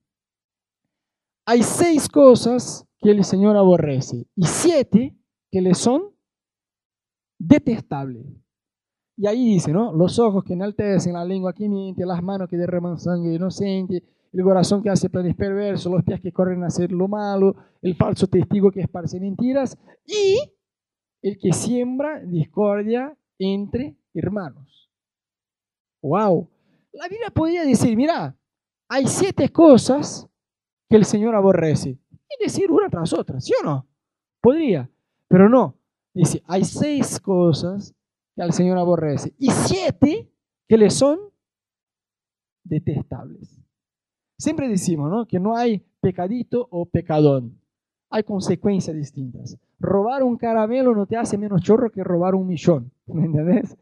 [1.46, 5.16] Hay seis cosas que el Señor aborrece y siete
[5.50, 6.14] que le son
[7.38, 8.26] detestables.
[9.16, 9.92] Y ahí dice, ¿no?
[9.92, 14.44] Los ojos que enaltecen, la lengua que miente, las manos que derraman sangre inocente, el
[14.44, 18.28] corazón que hace planes perversos, los pies que corren a hacer lo malo, el falso
[18.28, 20.38] testigo que esparce mentiras y
[21.22, 24.90] el que siembra discordia entre hermanos.
[26.02, 26.48] ¡Wow!
[26.92, 28.36] La Biblia podría decir, mira,
[28.88, 30.28] hay siete cosas
[30.88, 31.90] que el Señor aborrece.
[31.90, 33.86] Y decir una tras otra, ¿sí o no?
[34.40, 34.90] Podría,
[35.28, 35.76] pero no.
[36.14, 37.94] Dice, hay seis cosas
[38.34, 40.30] que al Señor aborrece y siete
[40.68, 41.18] que le son
[42.64, 43.60] detestables.
[44.38, 45.26] Siempre decimos ¿no?
[45.26, 47.60] que no hay pecadito o pecadón,
[48.10, 49.56] hay consecuencias distintas.
[49.78, 53.76] Robar un caramelo no te hace menos chorro que robar un millón, ¿me entiendes?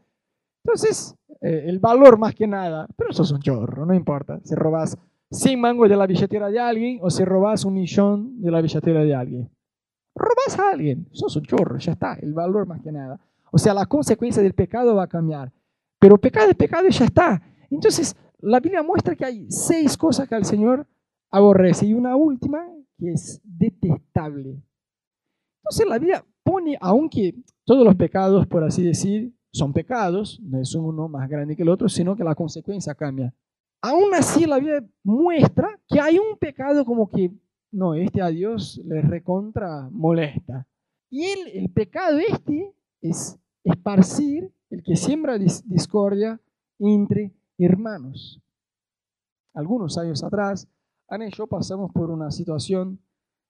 [0.63, 4.55] Entonces, eh, el valor más que nada, pero eso es un chorro, no importa si
[4.55, 4.97] robas
[5.31, 9.03] 100 mangos de la billetera de alguien o si robas un millón de la billetera
[9.03, 9.49] de alguien.
[10.15, 13.19] Robas a alguien, eso es un chorro, ya está, el valor más que nada.
[13.51, 15.51] O sea, la consecuencia del pecado va a cambiar,
[15.99, 17.41] pero pecado es pecado y ya está.
[17.69, 20.85] Entonces, la Biblia muestra que hay seis cosas que el Señor
[21.31, 22.65] aborrece y una última
[22.97, 24.61] que es detestable.
[25.63, 30.73] Entonces la Biblia pone, aunque todos los pecados, por así decir, son pecados, no es
[30.75, 33.33] uno más grande que el otro, sino que la consecuencia cambia.
[33.81, 37.31] Aún así la Biblia muestra que hay un pecado como que,
[37.71, 40.67] no, este a Dios le recontra molesta.
[41.09, 46.39] Y el, el pecado este es esparcir, el que siembra discordia
[46.79, 48.41] entre hermanos.
[49.53, 50.67] Algunos años atrás,
[51.07, 52.99] Ana y yo pasamos por una situación,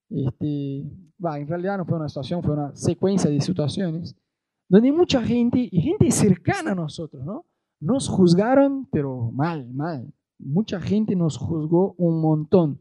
[0.09, 0.83] este,
[1.23, 4.15] va, en realidad no fue una situación, fue una secuencia de situaciones,
[4.69, 7.45] donde mucha gente, y gente cercana a nosotros, ¿no?
[7.79, 10.13] Nos juzgaron, pero mal, mal.
[10.39, 12.79] Mucha gente nos juzgó un montón.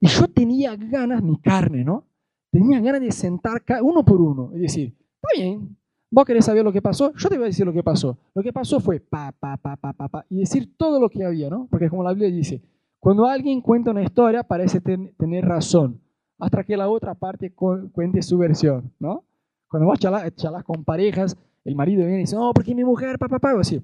[0.00, 2.04] Y yo tenía ganas, mi carne, ¿no?
[2.50, 5.76] Tenía ganas de sentar uno por uno y decir, está bien,
[6.08, 7.12] ¿Vos querés saber lo que pasó?
[7.14, 8.16] Yo te voy a decir lo que pasó.
[8.34, 11.24] Lo que pasó fue pa, pa, pa, pa, pa, pa, y decir todo lo que
[11.24, 11.66] había, ¿no?
[11.68, 12.62] Porque como la Biblia dice,
[12.98, 16.00] cuando alguien cuenta una historia parece tener razón,
[16.38, 19.24] hasta que la otra parte cuente su versión, ¿no?
[19.68, 23.38] Cuando vos charlas, con parejas, el marido viene y dice, no, porque mi mujer, papá,
[23.38, 23.82] papá, vos decís,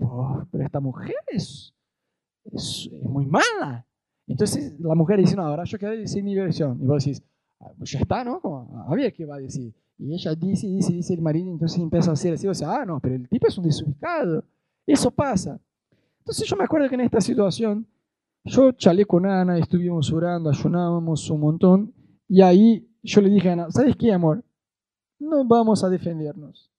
[0.51, 1.75] pero esta mujer es,
[2.44, 3.87] es, muy mala.
[4.27, 6.79] Entonces la mujer dice, no, ahora yo quiero decir mi versión.
[6.81, 7.22] Y vos decís,
[7.61, 8.40] ah, pues ya está, ¿no?
[8.40, 9.75] Como, a ver qué va a decir.
[9.98, 12.87] Y ella dice, dice, dice el marido, entonces empieza a hacer así, o sea, ah,
[12.87, 14.44] no, pero el tipo es un desubicado.
[14.87, 15.61] Eso pasa.
[16.18, 17.87] Entonces yo me acuerdo que en esta situación,
[18.44, 21.94] yo chalé con Ana, estuvimos orando, ayunábamos un montón,
[22.28, 24.44] y ahí yo le dije a Ana, ¿sabes qué, amor?
[25.18, 26.70] No vamos a defendernos.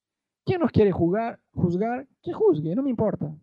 [0.45, 2.08] ¿Quién nos quiere jugar, juzgar?
[2.21, 3.34] Que juzgue, no me importa.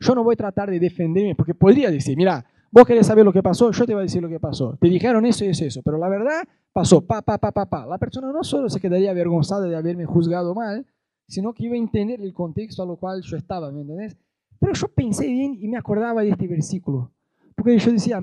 [0.00, 3.32] Yo no voy a tratar de defenderme, porque podría decir, mira, vos querés saber lo
[3.32, 4.76] que pasó, yo te voy a decir lo que pasó.
[4.80, 7.86] Te dijeron eso y es eso, pero la verdad pasó, pa, pa, pa, pa, pa.
[7.86, 10.86] La persona no solo se quedaría avergonzada de haberme juzgado mal,
[11.28, 14.16] sino que iba a entender el contexto a lo cual yo estaba, ¿me entendés?
[14.62, 17.10] Pero yo pensé bien y me acordaba de este versículo,
[17.56, 18.22] porque yo decía,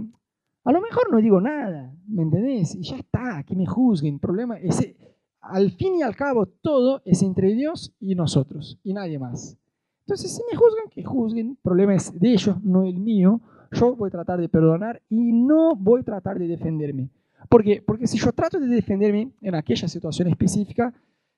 [0.64, 2.76] a lo mejor no digo nada, ¿me entendés?
[2.76, 4.20] Y ya está, que me juzguen.
[4.20, 4.96] problema es,
[5.42, 9.58] al fin y al cabo, todo es entre Dios y nosotros, y nadie más.
[10.06, 13.42] Entonces, si me juzgan, que juzguen, el problema es de ellos, no el mío.
[13.74, 17.10] Yo voy a tratar de perdonar y no voy a tratar de defenderme.
[17.50, 17.84] ¿Por qué?
[17.86, 20.94] Porque si yo trato de defenderme en aquella situación específica,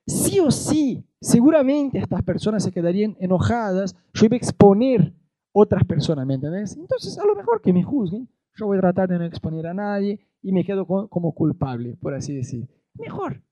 [0.06, 5.14] sí o sí, seguramente estas personas se quedarían enojadas, yo iba a exponer
[5.52, 6.76] otras personas, ¿me entendés?
[6.76, 9.74] Entonces, a lo mejor que me juzguen, yo voy a tratar de no exponer a
[9.74, 12.68] nadie y me quedo como culpable, por así decir.
[12.94, 13.42] Mejor.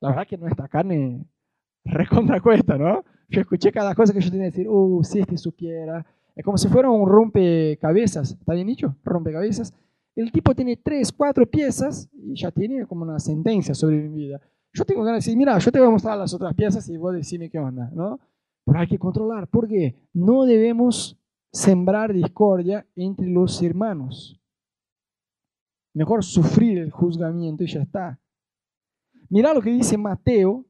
[0.00, 1.26] La verdad que nuestra carne
[1.84, 3.04] recontra cuesta, ¿no?
[3.28, 6.04] Yo escuché cada cosa que yo tenía que decir, uh, si este supiera.
[6.34, 8.96] Es como si fuera un rompecabezas, ¿está bien dicho?
[9.04, 9.74] Rompecabezas
[10.18, 14.40] el tipo tiene tres, cuatro piezas y ya tiene como una sentencia sobre mi vida.
[14.78, 16.96] Yo tengo ganas de decir, mira, yo te voy a mostrar las otras piezas y
[16.96, 18.20] vos decime qué onda, ¿no?
[18.64, 21.18] Pero hay que controlar, porque no debemos
[21.50, 24.40] sembrar discordia entre los hermanos.
[25.94, 28.20] Mejor sufrir el juzgamiento y ya está.
[29.28, 30.64] Mira lo que dice Mateo,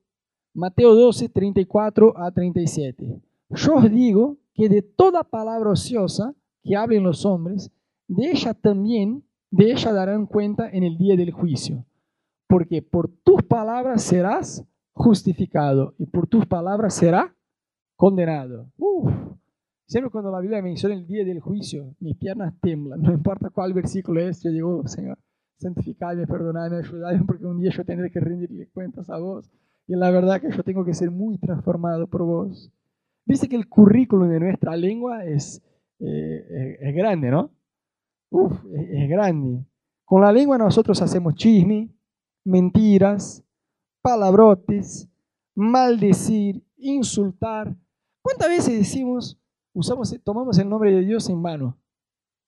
[0.55, 3.21] Mateo 12, 34 a 37.
[3.51, 7.71] Yo os digo que de toda palabra ociosa que hablen los hombres,
[8.07, 11.85] de ella también de ella darán cuenta en el día del juicio,
[12.49, 17.37] porque por tus palabras serás justificado y por tus palabras será
[17.95, 18.73] condenado.
[19.87, 23.73] Siempre cuando la Biblia menciona el día del juicio, mis piernas temblan, no importa cuál
[23.73, 25.19] versículo es, yo digo, Señor,
[25.57, 29.51] santificadme, perdonadme, ayudadme, porque un día yo tendré que rendirle cuentas a vos.
[29.87, 32.71] Y la verdad que yo tengo que ser muy transformado por vos.
[33.25, 35.63] Viste que el currículum de nuestra lengua es,
[36.01, 37.51] eh, es grande, ¿no?
[38.31, 39.65] Uf, es grande.
[40.05, 41.91] Con la lengua nosotros hacemos chisme,
[42.49, 43.45] mentiras,
[44.03, 45.09] palabrotes,
[45.55, 47.77] maldecir, insultar.
[48.23, 49.39] ¿Cuántas veces decimos,
[49.75, 51.77] usamos, tomamos el nombre de Dios en vano?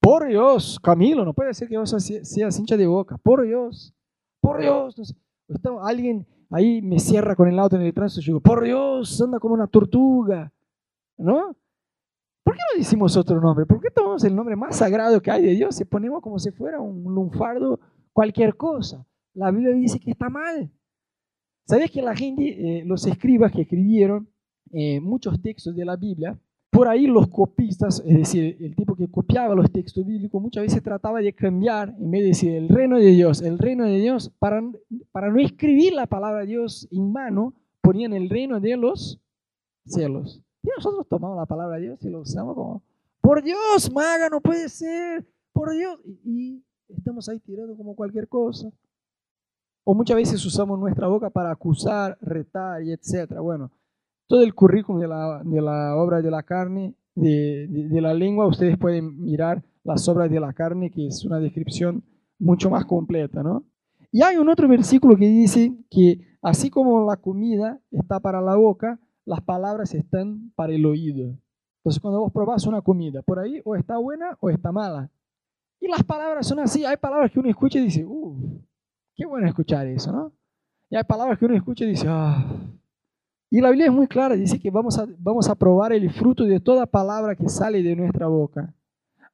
[0.01, 3.19] Por Dios, Camilo, no puede ser que vos seas hincha de boca.
[3.19, 3.95] Por Dios,
[4.41, 5.15] por Dios.
[5.63, 9.21] No alguien ahí me cierra con el auto en el tránsito y digo, por Dios,
[9.21, 10.51] anda como una tortuga.
[11.19, 11.55] ¿No?
[12.43, 13.67] ¿Por qué no decimos otro nombre?
[13.67, 16.51] ¿Por qué tomamos el nombre más sagrado que hay de Dios y ponemos como si
[16.51, 17.79] fuera un lunfardo
[18.15, 19.07] cualquier cosa?
[19.35, 20.71] La Biblia dice que está mal.
[21.67, 24.29] ¿Sabes que la gente, eh, los escribas que escribieron
[24.73, 26.39] eh, muchos textos de la Biblia,
[26.71, 30.83] por ahí los copistas, es decir, el tipo que copiaba los textos bíblicos, muchas veces
[30.83, 34.31] trataba de cambiar, en vez de decir el reino de Dios, el reino de Dios,
[34.39, 39.21] para, no escribir la palabra de Dios en mano, ponían el reino de los
[39.85, 40.41] cielos.
[40.63, 42.83] Y nosotros tomamos la palabra de Dios y lo usamos como,
[43.21, 45.99] por Dios, maga, no puede ser, por Dios.
[46.25, 48.71] Y, estamos ahí tirando como cualquier cosa.
[49.91, 53.41] O muchas veces usamos nuestra boca para acusar, retar y etcétera.
[53.41, 53.73] Bueno,
[54.29, 58.79] todo el currículum de la, de la obra de la carne, de, la lengua, ustedes
[58.79, 62.05] pueden mirar las obras de la carne, que es una descripción
[62.39, 63.65] mucho más completa, ¿no?
[64.13, 68.55] Y hay un otro versículo que dice que así como la comida está para la
[68.55, 71.37] boca, las palabras están para el oído.
[71.79, 75.11] Entonces, cuando vos probás una comida, por ahí o está buena o está mala.
[75.81, 76.85] Y las palabras son así.
[76.85, 78.61] Hay palabras que uno escucha y dice, uh,
[79.21, 80.33] qué bueno escuchar eso, ¿no?
[80.89, 82.43] Y hay palabras que uno escucha y dice, ah.
[83.51, 86.45] Y la Biblia es muy clara, dice que vamos a, vamos a probar el fruto
[86.45, 88.73] de toda palabra que sale de nuestra boca.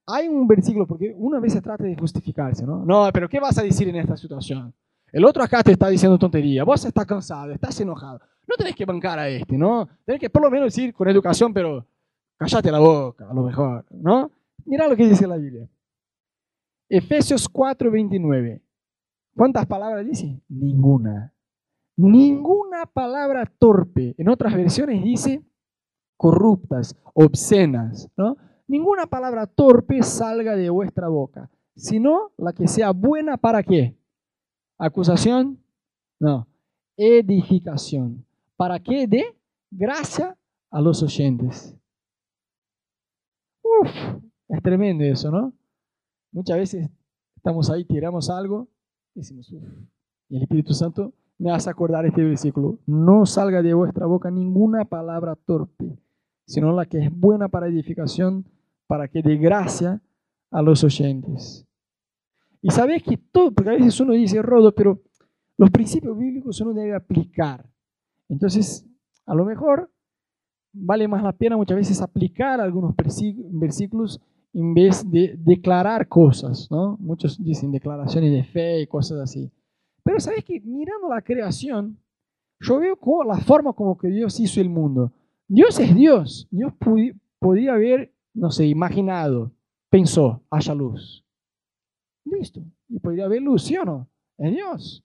[0.06, 2.84] Hay un versículo, porque una vez se trata de justificarse, ¿no?
[2.84, 4.74] No, pero ¿qué vas a decir en esta situación?
[5.12, 8.84] El otro acá te está diciendo tontería, vos estás cansado, estás enojado no tenés que
[8.84, 9.88] bancar a este, ¿no?
[10.04, 11.86] Tenés que por lo menos decir con educación, pero
[12.38, 14.30] cállate la boca, a lo mejor, ¿no?
[14.64, 15.68] Mira lo que dice la Biblia.
[16.88, 18.62] Efesios 4, 29.
[19.36, 20.40] ¿Cuántas palabras dice?
[20.48, 21.34] Ninguna.
[21.96, 24.14] Ninguna palabra torpe.
[24.16, 25.44] En otras versiones dice
[26.16, 28.36] corruptas, obscenas, ¿no?
[28.66, 33.96] Ninguna palabra torpe salga de vuestra boca, sino la que sea buena para qué?
[34.78, 35.62] Acusación,
[36.18, 36.48] no,
[36.96, 39.36] edificación para que dé
[39.70, 40.36] gracia
[40.70, 41.76] a los oyentes.
[43.62, 43.90] Uf,
[44.48, 45.52] es tremendo eso, ¿no?
[46.32, 46.90] Muchas veces
[47.36, 48.68] estamos ahí, tiramos algo,
[50.28, 52.78] y el Espíritu Santo me hace acordar este versículo.
[52.86, 55.98] No salga de vuestra boca ninguna palabra torpe,
[56.44, 58.44] sino la que es buena para edificación,
[58.86, 60.02] para que dé gracia
[60.50, 61.66] a los oyentes.
[62.60, 65.00] Y sabes que todo, porque a veces uno dice, Rodo, pero
[65.56, 67.66] los principios bíblicos uno debe aplicar.
[68.28, 68.86] Entonces,
[69.24, 69.90] a lo mejor
[70.72, 74.20] vale más la pena muchas veces aplicar algunos versículos
[74.56, 76.96] en vez de declarar cosas, ¿no?
[76.98, 79.52] Muchos dicen declaraciones de fe y cosas así.
[80.02, 81.98] Pero sabes que mirando la creación,
[82.60, 85.12] yo veo como la forma como que Dios hizo el mundo.
[85.46, 86.48] Dios es Dios.
[86.50, 86.72] Dios
[87.38, 89.52] podía haber, no sé, imaginado,
[89.90, 91.22] pensó, haya luz.
[92.24, 92.62] Listo.
[92.88, 94.08] Y podría haber luz, ¿sí o no?
[94.38, 95.04] Es Dios.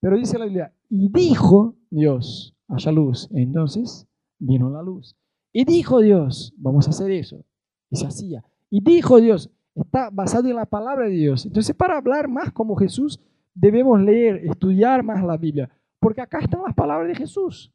[0.00, 3.28] Pero dice la Biblia, y dijo Dios, haya luz.
[3.32, 5.14] Entonces vino la luz.
[5.52, 7.44] Y dijo Dios, vamos a hacer eso.
[7.90, 8.42] Y se hacía.
[8.70, 11.46] Y dijo Dios, está basado en la palabra de Dios.
[11.46, 13.20] Entonces, para hablar más como Jesús,
[13.54, 15.70] debemos leer, estudiar más la Biblia.
[16.00, 17.72] Porque acá están las palabras de Jesús.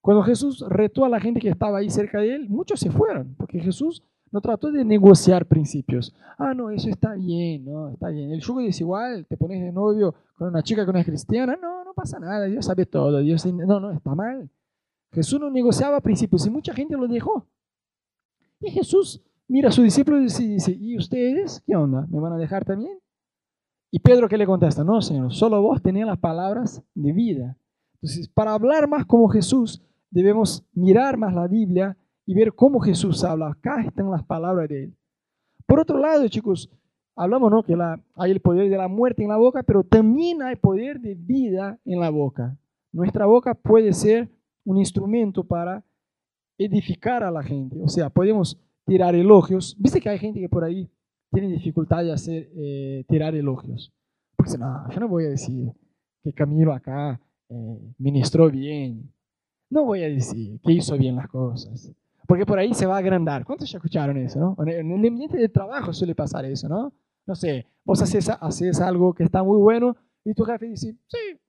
[0.00, 3.34] Cuando Jesús retó a la gente que estaba ahí cerca de él, muchos se fueron,
[3.36, 6.12] porque Jesús no trató de negociar principios.
[6.38, 8.32] Ah, no, eso está bien, no, está bien.
[8.32, 11.84] El yugo desigual, te pones de novio con una chica que no es cristiana, no,
[11.84, 14.50] no pasa nada, Dios sabe todo, Dios, no, no, está mal.
[15.12, 17.46] Jesús no negociaba principios y mucha gente lo dejó.
[18.60, 22.06] Y Jesús mira a sus discípulos y dice, ¿y ustedes qué onda?
[22.10, 22.98] ¿Me van a dejar también?
[23.90, 27.58] Y Pedro que le contesta, no, Señor, solo vos tenés las palabras de vida.
[27.96, 33.22] Entonces, para hablar más como Jesús, debemos mirar más la Biblia y ver cómo Jesús
[33.24, 33.48] habla.
[33.48, 34.96] Acá están las palabras de él.
[35.66, 36.70] Por otro lado, chicos,
[37.14, 37.62] hablamos ¿no?
[37.62, 40.98] que la, hay el poder de la muerte en la boca, pero también hay poder
[40.98, 42.56] de vida en la boca.
[42.90, 44.30] Nuestra boca puede ser
[44.64, 45.84] un instrumento para
[46.56, 47.78] edificar a la gente.
[47.82, 49.76] O sea, podemos tirar elogios.
[49.78, 50.90] Viste que hay gente que por ahí
[51.30, 53.92] tiene dificultad de hacer, eh, tirar elogios.
[54.36, 55.72] Porque no, yo no voy a decir
[56.22, 59.12] que Camilo acá eh, ministró bien.
[59.70, 61.92] No voy a decir que hizo bien las cosas.
[62.26, 63.44] Porque por ahí se va a agrandar.
[63.44, 64.56] ¿Cuántos ya escucharon eso, no?
[64.66, 66.92] En el ambiente de trabajo suele pasar eso, ¿no?
[67.26, 71.40] No sé, vos haces, haces algo que está muy bueno y tu jefe dice, sí,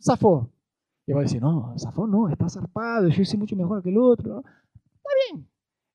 [0.00, 0.50] zafó.
[1.06, 4.38] Y vos decís, no, zafó no, está zarpado, yo hice mucho mejor que el otro.
[4.38, 5.48] Está bien.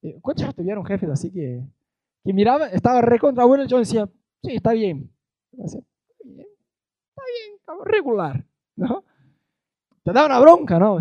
[0.07, 1.63] Eh, ¿Cuántos ya tuvieron jefes así que,
[2.23, 4.09] que miraba, estaba recontra bueno yo decía,
[4.43, 5.11] sí, está bien.
[5.51, 5.79] Está
[6.23, 6.45] bien,
[7.59, 9.03] está bien, regular, ¿no?
[10.07, 10.99] te da una bronca, ¿no?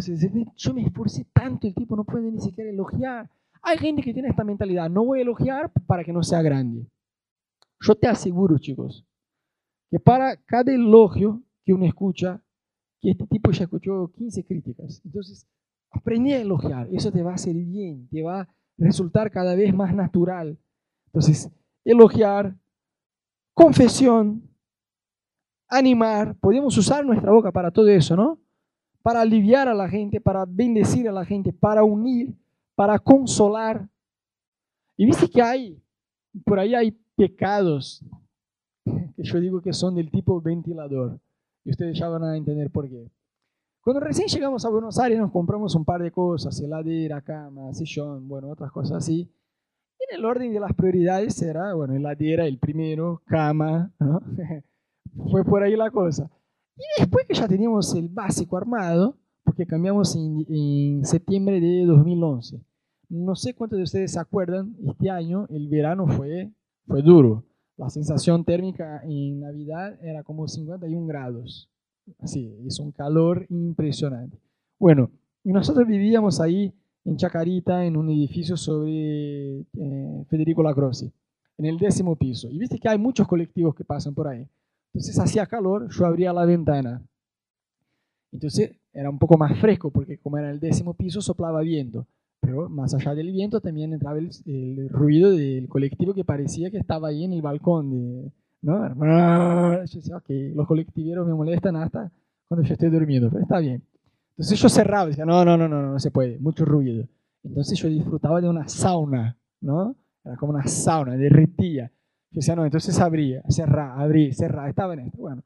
[0.57, 3.31] Yo me esforcé tanto, el tipo no puede ni siquiera elogiar.
[3.63, 6.89] Hay gente que tiene esta mentalidad, no voy a elogiar para que no sea grande.
[7.81, 9.07] Yo te aseguro, chicos,
[9.93, 12.43] que para cada elogio que uno escucha,
[13.01, 15.01] que este tipo ya escuchó 15 críticas.
[15.05, 15.47] Entonces,
[15.93, 16.89] aprende a elogiar.
[16.91, 20.59] Eso te va a hacer bien, te va resultar cada vez más natural.
[21.07, 21.51] Entonces,
[21.85, 22.55] elogiar,
[23.55, 24.43] confesión,
[25.69, 28.39] animar, podemos usar nuestra boca para todo eso, ¿no?
[29.03, 32.35] Para aliviar a la gente, para bendecir a la gente, para unir,
[32.75, 33.89] para consolar.
[34.97, 35.81] Y viste que hay,
[36.45, 38.05] por ahí hay pecados
[38.85, 41.19] que yo digo que son del tipo ventilador.
[41.65, 43.11] Y ustedes ya van a entender por qué.
[43.87, 48.27] Cuando recién llegamos a Buenos Aires nos compramos un par de cosas, heladera, cama, sillón,
[48.27, 49.33] bueno, otras cosas así.
[50.01, 54.21] Y en el orden de las prioridades era, bueno, heladera el primero, cama, ¿no?
[55.31, 56.29] Fue por ahí la cosa.
[56.77, 62.61] Y después que ya teníamos el básico armado, porque cambiamos en, en septiembre de 2011.
[63.11, 66.53] No sé cuántos de ustedes se acuerdan, este año el verano fue,
[66.89, 67.45] fue duro.
[67.77, 71.71] La sensación térmica en Navidad era como 51 grados.
[72.21, 74.39] Así, es un calor impresionante.
[74.79, 75.11] Bueno,
[75.45, 76.73] y nosotros vivíamos ahí
[77.05, 81.13] en Chacarita, en un edificio sobre eh, Federico Lacroce,
[81.59, 82.49] en el décimo piso.
[82.51, 84.47] Y viste que hay muchos colectivos que pasan por ahí.
[84.93, 87.03] Entonces hacía calor, yo abría la ventana.
[88.33, 92.07] Entonces era un poco más fresco porque como era el décimo piso soplaba viento.
[92.41, 97.09] Pero más allá del viento también entraba el, ruido del colectivo que parecía que estaba
[97.09, 97.91] ahí en el balcón.
[97.91, 98.33] De,
[98.67, 99.85] ¿no?
[99.85, 102.11] Yo decía, ok, los colectiveros me molestan hasta
[102.49, 103.83] cuando yo estoy durmiendo, pero está bien.
[104.31, 107.07] Entonces yo cerraba, decía, no, no, no, no, no se puede, mucho ruido.
[107.45, 109.95] Entonces yo disfrutaba de una sauna, ¿no?
[110.25, 111.93] Era como una sauna, derretía.
[112.33, 115.19] Yo decía, no, entonces abría, cerraba, abría, cerraba, estaba en esto.
[115.19, 115.43] Bueno,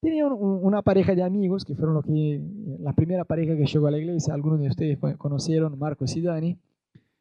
[0.00, 2.42] tenía una pareja de amigos que fueron los que,
[2.80, 6.58] la primera pareja que llegó a la iglesia, algunos de ustedes conocieron, Marcos y Dani.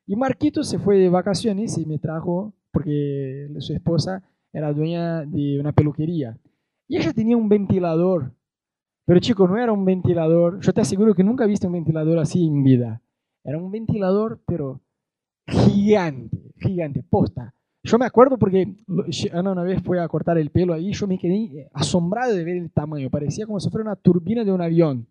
[0.08, 5.60] Y Marquito se fue de vacaciones y me trajo, porque su esposa era dueña de
[5.60, 6.38] una peluquería.
[6.88, 8.32] Y ella tenía un ventilador.
[9.06, 10.62] Pero chicos, no era un ventilador.
[10.62, 13.02] Yo te aseguro que nunca viste un ventilador así en vida.
[13.44, 14.80] Era un ventilador, pero
[15.48, 17.54] gigante, gigante, posta.
[17.84, 18.78] Yo me acuerdo porque
[19.34, 22.56] Ana una vez fue a cortar el pelo ahí, yo me quedé asombrado de ver
[22.56, 25.06] el tamaño, parecía como si fuera una turbina de un avión.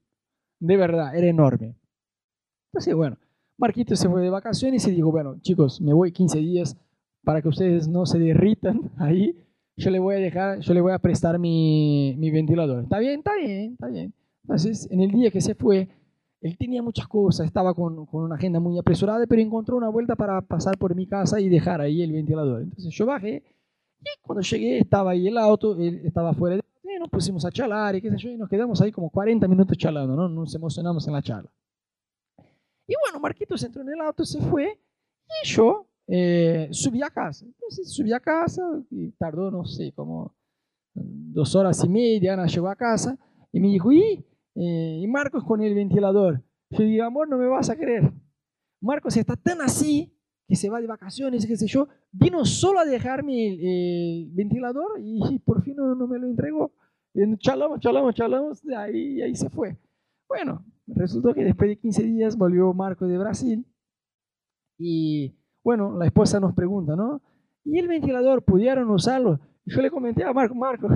[0.58, 1.76] De verdad, era enorme.
[2.72, 3.18] Entonces, bueno,
[3.58, 6.76] Marquito se fue de vacaciones y dijo, bueno, chicos, me voy 15 días
[7.24, 9.36] para que ustedes no se derritan ahí.
[9.76, 12.84] Yo le voy a dejar, yo le voy a prestar mi, mi ventilador.
[12.84, 13.18] ¿Está bien?
[13.18, 14.12] Está bien, está bien.
[14.42, 15.88] Entonces, en el día que se fue,
[16.42, 20.16] él tenía muchas cosas, estaba con, con, una agenda muy apresurada, pero encontró una vuelta
[20.16, 22.62] para pasar por mi casa y dejar ahí el ventilador.
[22.62, 23.42] Entonces yo bajé
[24.00, 27.50] y cuando llegué estaba ahí el auto, él estaba fuera de y nos pusimos a
[27.50, 30.28] charlar y qué sé yo, y nos quedamos ahí como 40 minutos charlando, ¿no?
[30.28, 31.50] Nos emocionamos en la charla.
[32.86, 34.78] Y bueno, Marquitos entró en el auto, se fue
[35.42, 37.46] y yo eh, subí a casa.
[37.46, 40.34] Entonces subí a casa y tardó, no sé, como
[40.92, 43.18] dos horas y media, Ana llegó a casa
[43.50, 44.22] y me dijo, ¿y?
[44.54, 46.44] Eh, y Marcos con el ventilador.
[46.68, 48.12] Yo digo, amor, no me vas a creer.
[48.82, 50.14] Marcos está tan así
[50.46, 55.38] que se va de vacaciones, qué sé yo, vino solo a dejarme el, ventilador y,
[55.38, 56.74] por fin no, me lo entregó.
[57.38, 59.78] Chalamos, chalamos, chalamos, ahí, ahí se fue.
[60.28, 63.66] Bueno, resultó que después de 15 días volvió Marcos de Brasil
[64.78, 65.32] y
[65.64, 67.20] bueno, la esposa nos pregunta, ¿no?
[67.64, 69.40] ¿Y el ventilador pudieron usarlo?
[69.64, 70.88] yo le comenté a Marco, Marco,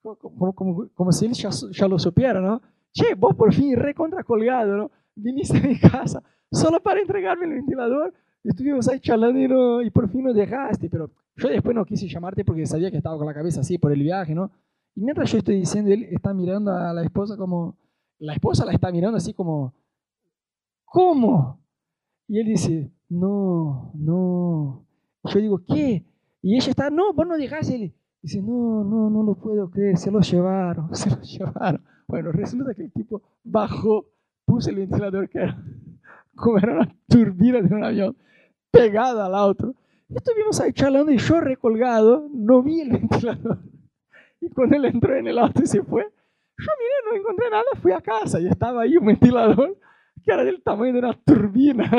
[0.00, 2.62] como, como, como si él ya, ya, lo supiera, ¿no?
[2.96, 4.90] che, vos por fin recontra colgado, ¿no?
[5.14, 8.14] Viniste a mi casa solo para entregarme el ventilador.
[8.42, 12.64] Estuvimos ahí charlando y, por fin nos dejaste, pero yo después no quise llamarte porque
[12.64, 14.50] sabía que estaba con la cabeza así por el viaje, ¿no?
[14.94, 17.76] Y mientras yo estoy diciendo, él está mirando a la esposa como,
[18.18, 19.74] la esposa la está mirando así como,
[20.84, 21.60] ¿cómo?
[22.28, 24.86] Y él dice, no, no.
[25.24, 26.04] yo digo, ¿qué?
[26.42, 27.74] Y ella está, no, vos no dejaste.
[27.74, 31.82] Él dice, no, no, no lo puedo creer, se lo llevaron, se lo llevaron.
[32.06, 34.06] Bueno, resulta que el tipo bajó,
[34.44, 35.62] puso el ventilador que era
[36.34, 38.16] como era una turbina de un avión
[38.70, 39.56] pegada al.
[40.08, 43.58] Y estuvimos ahí charlando y yo recolgado, no vi el ventilador.
[44.40, 47.64] Y cuando él entró en el auto y se fue, yo miré, no encontré nada,
[47.80, 49.76] fui a casa y estaba ahí un ventilador
[50.22, 51.90] que era del tamaño de una turbina.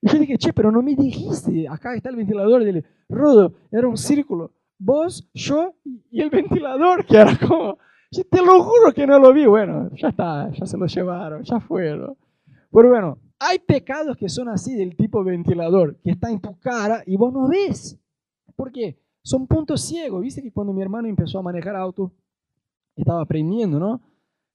[0.00, 2.62] Y yo dije, che, pero no me dijiste, acá está el ventilador.
[2.62, 4.52] Y Rodo, era un círculo.
[4.78, 7.78] Vos, yo y el ventilador, que era como
[8.10, 9.46] te lo juro que no lo vi.
[9.46, 12.16] Bueno, ya está, ya se lo llevaron, ya fueron.
[12.70, 17.02] Pero bueno, hay pecados que son así del tipo ventilador, que está en tu cara
[17.06, 17.98] y vos no ves.
[18.56, 18.98] ¿Por qué?
[19.22, 20.22] Son puntos ciegos.
[20.22, 22.12] Viste que cuando mi hermano empezó a manejar auto,
[22.96, 24.00] estaba aprendiendo, ¿no?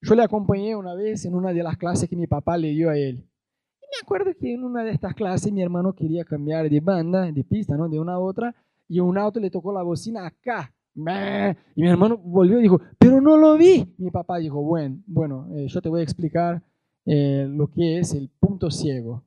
[0.01, 2.89] Yo le acompañé una vez en una de las clases que mi papá le dio
[2.89, 3.25] a él.
[3.93, 7.43] Me acuerdo que en una de estas clases mi hermano quería cambiar de banda, de
[7.43, 7.87] pista, ¿no?
[7.87, 8.55] De una a otra.
[8.89, 10.73] y un auto le tocó la bocina acá.
[11.75, 13.93] Y mi hermano volvió y dijo, pero no lo vi.
[13.97, 16.61] Mi papá dijo, bueno, bueno eh, yo te voy a explicar
[17.05, 19.23] eh, lo que es el punto ciego.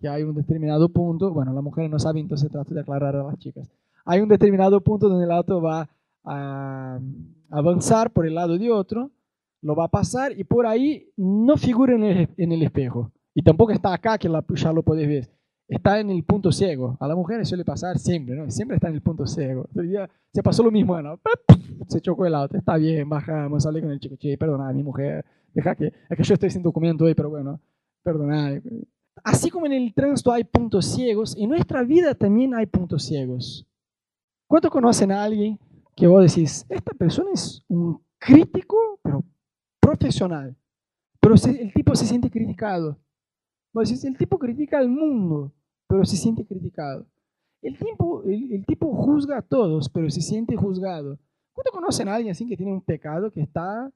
[0.00, 3.24] Que hay un determinado punto, bueno, la mujer no sabe, entonces trato de aclarar a
[3.24, 3.68] las chicas.
[4.04, 5.88] Hay un determinado punto donde el auto va
[6.24, 7.00] a
[7.50, 9.10] avanzar por el lado de otro,
[9.62, 13.10] lo va a pasar y por ahí no figura en el, en el espejo.
[13.36, 15.36] Y tampoco está acá que la, ya lo podés ver
[15.68, 16.96] está en el punto ciego.
[17.00, 18.50] A las mujeres suele pasar siempre, ¿no?
[18.50, 19.68] Siempre está en el punto ciego.
[19.72, 21.20] Día se pasó lo mismo, ¿no?
[21.88, 25.24] Se chocó el auto, está bien, bajamos, hablé con el chico, che, perdona, mi mujer,
[25.52, 27.60] deja que, es que yo estoy sin documento hoy, pero bueno,
[28.02, 28.60] perdona.
[29.22, 33.66] Así como en el tránsito hay puntos ciegos, en nuestra vida también hay puntos ciegos.
[34.48, 35.58] ¿Cuántos conocen a alguien
[35.94, 39.22] que vos decís, esta persona es un crítico, pero
[39.78, 40.56] profesional,
[41.20, 42.98] pero el tipo se siente criticado?
[43.82, 45.52] El tipo critica al mundo,
[45.86, 47.06] pero se siente criticado.
[47.60, 51.18] El tipo, el, tipo juzga a todos, pero se siente juzgado.
[51.52, 53.92] ¿Cuánto conocen a alguien así que tiene un pecado que está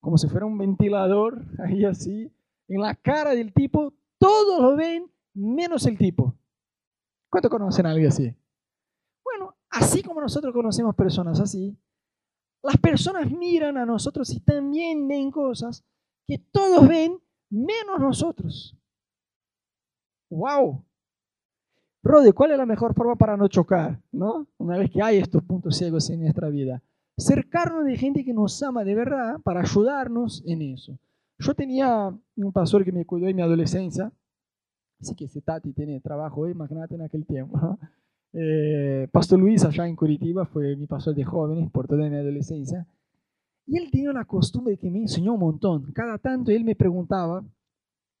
[0.00, 2.30] como si fuera un ventilador ahí así,
[2.68, 3.94] en la cara del tipo?
[4.18, 6.34] Todos lo ven menos el tipo.
[7.30, 8.34] ¿Cuánto conocen a alguien así?
[9.24, 11.74] Bueno, así como nosotros conocemos personas así,
[12.62, 15.82] las personas miran a nosotros y también ven cosas
[16.26, 17.18] que todos ven
[17.48, 18.76] menos nosotros.
[20.32, 20.82] ¡Wow!
[22.02, 24.00] Rode, ¿cuál es la mejor forma para no chocar?
[24.10, 24.46] ¿no?
[24.56, 26.82] Una vez que hay estos puntos ciegos en nuestra vida.
[27.18, 30.98] Cercarnos de gente que nos ama de verdad para ayudarnos en eso.
[31.38, 34.10] Yo tenía un pastor que me cuidó en mi adolescencia,
[35.00, 37.78] así que ese Tati tiene trabajo, imagínate en aquel tiempo.
[38.34, 42.86] Eh, pastor Luis, allá en Curitiba, fue mi pastor de jóvenes por toda mi adolescencia.
[43.66, 45.92] Y él tenía una costumbre que me enseñó un montón.
[45.92, 47.44] Cada tanto él me preguntaba,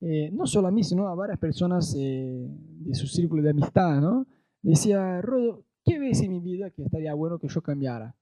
[0.04, 4.00] eh, no solo a mí, sino a varias personas eh, de su círculo de amistad,
[4.00, 4.26] ¿no?
[4.60, 8.16] Decía, Rodo, ¿qué ves en mi vida que estaría bueno que yo cambiara?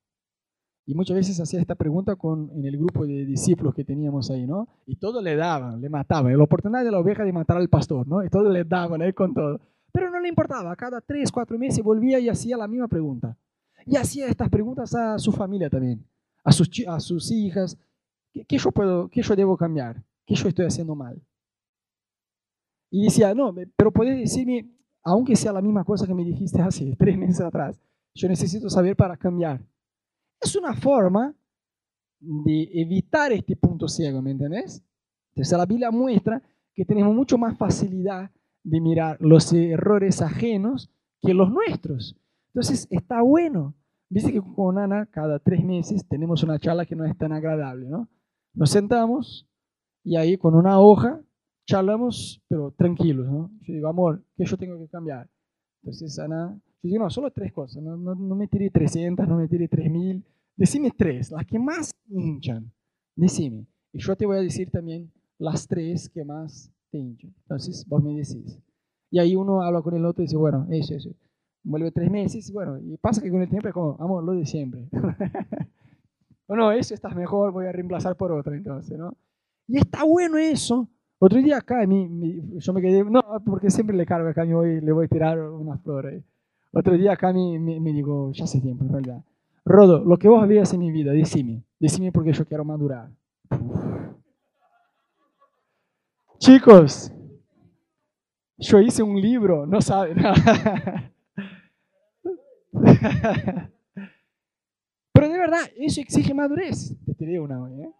[0.85, 2.19] Y muchas veces hacía esta pregunta
[2.55, 4.69] en el grupo de discípulos que teníamos ahí, ¿no?
[4.87, 6.37] Y todo le daban, le mataban.
[6.37, 8.23] La oportunidad de la oveja de matar al pastor, ¿no?
[8.23, 9.59] Y todo le daban ahí con todo.
[9.91, 10.77] Pero no le importaba.
[10.77, 13.39] Cada tres, cuatro meses volvía y hacía la misma pregunta.
[13.87, 16.05] Y hacía estas preguntas a su familia también,
[16.45, 17.79] a sus, a sus hijas.
[18.33, 20.05] ¿Qué, qué yo puedo, qué yo debo cambiar?
[20.27, 21.23] ¿Qué yo estoy haciendo mal?
[22.91, 24.69] Y decía, no, pero puedes decirme,
[25.03, 27.81] aunque sea la misma cosa que me dijiste hace tres meses atrás,
[28.15, 29.65] yo necesito saber para cambiar.
[30.41, 31.35] Es una forma
[32.19, 34.83] de evitar este punto ciego, ¿me entendés?
[35.31, 36.43] Entonces la Biblia muestra
[36.75, 38.31] que tenemos mucho más facilidad
[38.63, 42.17] de mirar los errores ajenos que los nuestros.
[42.49, 43.75] Entonces está bueno.
[44.09, 47.89] Dice que con Ana cada tres meses tenemos una charla que no es tan agradable,
[47.89, 48.09] ¿no?
[48.55, 49.49] Nos sentamos
[50.03, 51.21] y ahí con una hoja
[51.71, 53.51] charlamos, pero tranquilos, ¿no?
[53.61, 55.31] Yo digo, amor, ¿qué yo tengo que cambiar?
[55.83, 59.37] Entonces Ana, yo digo, no, solo tres cosas, no, no, no me tire 300, no
[59.37, 60.25] me tire 3000,
[60.57, 62.73] decime tres, las que más hinchan,
[63.15, 63.67] decime.
[63.93, 67.33] Y yo te voy a decir también las tres que más te hinchan.
[67.43, 68.59] Entonces vos me decís.
[69.13, 71.11] Y ahí uno habla con el otro y dice, bueno, eso, eso.
[71.63, 74.45] Vuelve tres meses, bueno, y pasa que con el tiempo es como, amor, lo de
[74.45, 74.89] siempre.
[76.47, 79.17] o no, eso estás mejor, voy a reemplazar por otro entonces, ¿no?
[79.69, 80.89] Y está bueno eso,
[81.23, 85.05] otro día acá, yo me quedé, no, porque siempre le cargo acá, voy, le voy
[85.05, 86.25] a tirar unas flores.
[86.73, 89.23] Otro día acá me, me, digo, ya hace tiempo en realidad,
[89.67, 93.11] Rodo, lo que vos veas en mi vida, decime, decime porque yo quiero madurar.
[96.39, 97.13] Chicos,
[98.57, 100.17] yo hice un libro, no saben.
[105.13, 106.97] Pero de verdad, eso exige madurez.
[107.05, 107.93] Te tiré una ¿eh?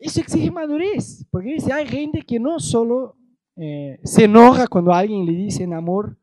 [0.00, 3.16] Eso exige madurez, porque dice, hay gente que no solo
[3.56, 6.16] eh, se enoja cuando alguien le dice en amor,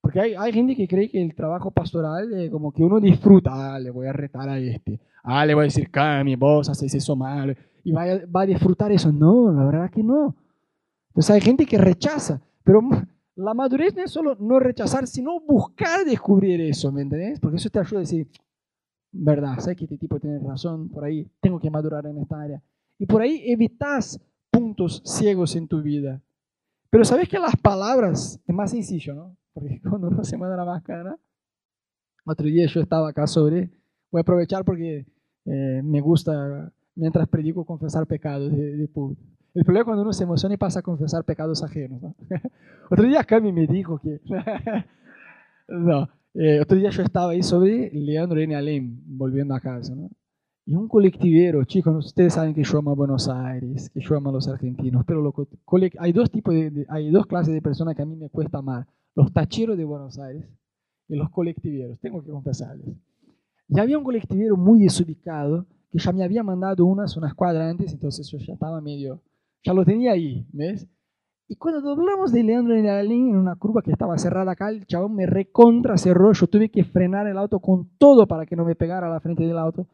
[0.00, 3.74] porque hay, hay gente que cree que el trabajo pastoral es como que uno disfruta,
[3.74, 6.94] ah, le voy a retar a este, ah, le voy a decir, Cami, vos haces
[6.94, 7.54] eso mal,
[7.84, 8.04] y va
[8.34, 9.12] va a disfrutar eso.
[9.12, 10.34] No, la verdad que no.
[11.10, 12.80] Entonces hay gente que rechaza, pero
[13.36, 17.40] la madurez no es solo no rechazar, sino buscar descubrir eso, ¿me entendés?
[17.40, 18.28] Porque eso te ayuda a decir,
[19.12, 22.62] verdad, sé que este tipo tiene razón, por ahí tengo que madurar en esta área.
[22.98, 24.20] Y por ahí evitas
[24.50, 26.20] puntos ciegos en tu vida.
[26.90, 29.36] Pero sabes que las palabras es más sencillo, ¿no?
[29.52, 31.16] Porque cuando uno se manda la máscara,
[32.24, 33.70] otro día yo estaba acá sobre,
[34.10, 35.06] voy a aprovechar porque
[35.46, 38.90] eh, me gusta, mientras predico, confesar pecados de, de
[39.54, 42.02] El problema es cuando uno se emociona y pasa a confesar pecados ajenos.
[42.02, 42.14] ¿no?
[42.90, 44.20] otro día Cami me dijo que...
[45.68, 48.54] no, eh, otro día yo estaba ahí sobre Leandro N.
[48.54, 50.10] Alem, volviendo a casa, ¿no?
[50.70, 54.28] Y un colectivero, chicos, ustedes saben que yo amo a Buenos Aires, que yo amo
[54.28, 55.32] a los argentinos, pero
[55.98, 58.86] hay dos tipos de, hay dos clases de personas que a mí me cuesta amar.
[59.14, 60.44] Los tacheros de Buenos Aires
[61.08, 62.94] en los colectiveros, tengo que confesarles.
[63.66, 67.94] Y había un colectivero muy desubicado que ya me había mandado unas, unas cuadras antes,
[67.94, 69.22] entonces yo ya estaba medio,
[69.62, 70.86] ya lo tenía ahí, ¿ves?
[71.48, 74.68] Y cuando doblamos de Leandro en la línea, en una curva que estaba cerrada acá,
[74.68, 78.54] el chabón me recontra cerró, yo tuve que frenar el auto con todo para que
[78.54, 79.86] no me pegara a la frente del auto.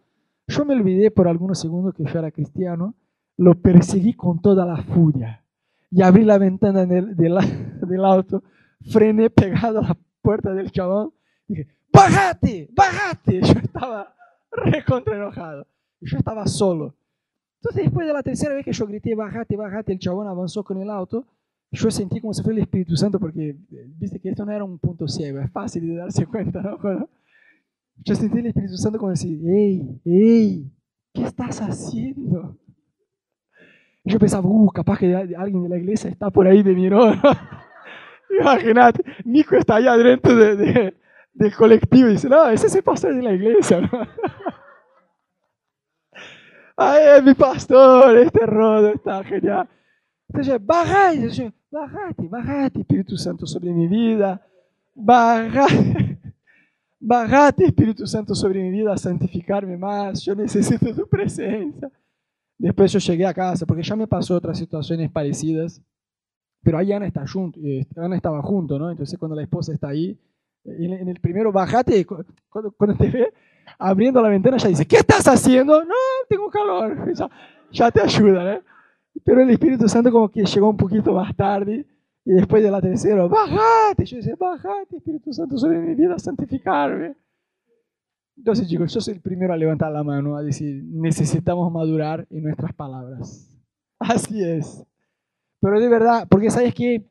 [0.47, 2.95] Yo me olvidé por algunos segundos que yo era cristiano,
[3.37, 5.45] lo perseguí con toda la furia
[5.91, 7.37] y abrí la ventana del, del,
[7.89, 8.43] del auto,
[8.91, 11.13] frené pegado a la puerta del chabón
[11.49, 13.41] y dije, bájate, bájate.
[13.43, 14.15] Yo estaba
[14.51, 15.67] recontra enojado,
[16.01, 16.95] yo estaba solo.
[17.57, 20.81] Entonces después de la tercera vez que yo grité, bájate, bájate, el chabón avanzó con
[20.81, 21.27] el auto
[21.75, 24.65] yo sentí como si fuera el Espíritu Santo, porque eh, viste que esto no era
[24.65, 26.79] un punto ciego, es fácil de darse cuenta, ¿no?
[27.97, 30.71] Yo sentí el Espíritu Santo como decir, hey, hey,
[31.13, 32.59] ¿qué estás haciendo?
[34.05, 37.11] yo pensaba, uh, capaz que alguien de la iglesia está por ahí me miró.
[38.41, 40.95] Imagínate, Nico está allá dentro de,
[41.33, 43.81] del colectivo y dice, no, ese es el pastor de la iglesia.
[46.77, 49.69] Ay, mi pastor, este rodo está genial.
[50.29, 54.45] Entonces, bajate, bajate, bajate, Espíritu Santo, sobre mi vida.
[54.95, 56.04] Bajate,
[57.05, 60.23] bajate, Espíritu Santo, sobre mi vida, a santificarme más.
[60.25, 61.91] Yo necesito tu presencia.
[62.57, 65.83] Después yo llegué a casa, porque ya me pasó otras situaciones parecidas.
[66.63, 68.91] Pero ahí Ana, está junto, eh, Ana estaba junto, ¿no?
[68.91, 70.19] Entonces cuando la esposa está ahí,
[70.65, 73.33] en el primero, bajate, cuando, cuando te ve
[73.79, 75.85] abriendo la ventana, ya dice, ¿qué estás haciendo?
[75.85, 75.95] No,
[76.29, 77.13] tengo calor.
[77.15, 77.31] Ya,
[77.71, 78.63] ya te ayuda, ¿eh?
[79.25, 81.85] Pero el Espíritu Santo como que llegó un poquito más tarde
[82.25, 84.05] y después de la tercera, bájate.
[84.07, 87.17] Yo decía, bájate, Espíritu Santo, sobre mi vida, santificarme.
[88.37, 92.43] Entonces, chicos, yo soy el primero a levantar la mano, a decir, necesitamos madurar en
[92.43, 93.55] nuestras palabras.
[93.99, 94.85] Así es.
[95.61, 97.09] Pero de verdad, porque sabes que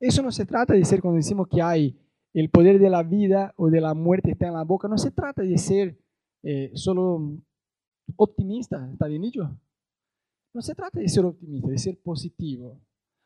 [0.00, 1.98] eso no se trata de ser cuando decimos que hay
[2.32, 5.12] el poder de la vida o de la muerte está en la boca, no se
[5.12, 5.96] trata de ser
[6.42, 7.38] eh, solo
[8.16, 9.56] optimista, ¿está bien dicho?
[10.52, 12.80] No se trata de ser optimista, de ser positivo.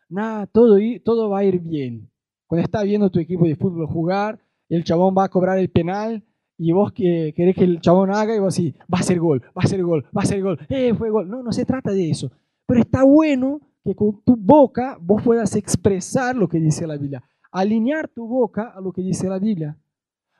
[0.09, 2.11] Nada, todo, todo va a ir bien.
[2.47, 4.39] Cuando estás viendo tu equipo de fútbol jugar,
[4.69, 6.25] el chabón va a cobrar el penal
[6.57, 9.43] y vos que querés que el chabón haga y vos así, va a ser gol,
[9.57, 11.29] va a ser gol, va a ser gol, eh, fue gol.
[11.29, 12.33] No, no se trata de eso.
[12.67, 17.23] Pero está bueno que con tu boca vos puedas expresar lo que dice la Biblia,
[17.53, 19.77] alinear tu boca a lo que dice la Biblia.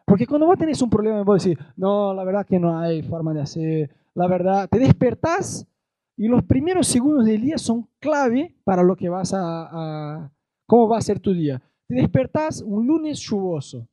[0.07, 3.35] Porque cuando vos tenés un problema, vos decís, no, la verdad que no hay forma
[3.35, 5.68] de hacer, la verdad, te despertás
[6.19, 10.31] y los primeros segundos del día son clave para lo que vas a,
[10.67, 11.63] cómo va a ser tu día.
[11.87, 13.89] Te despertás un lunes lluvioso.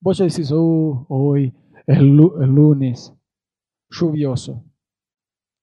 [0.00, 1.52] Vos decís, oh, hoy
[1.84, 3.12] es el lunes
[3.90, 4.64] lluvioso.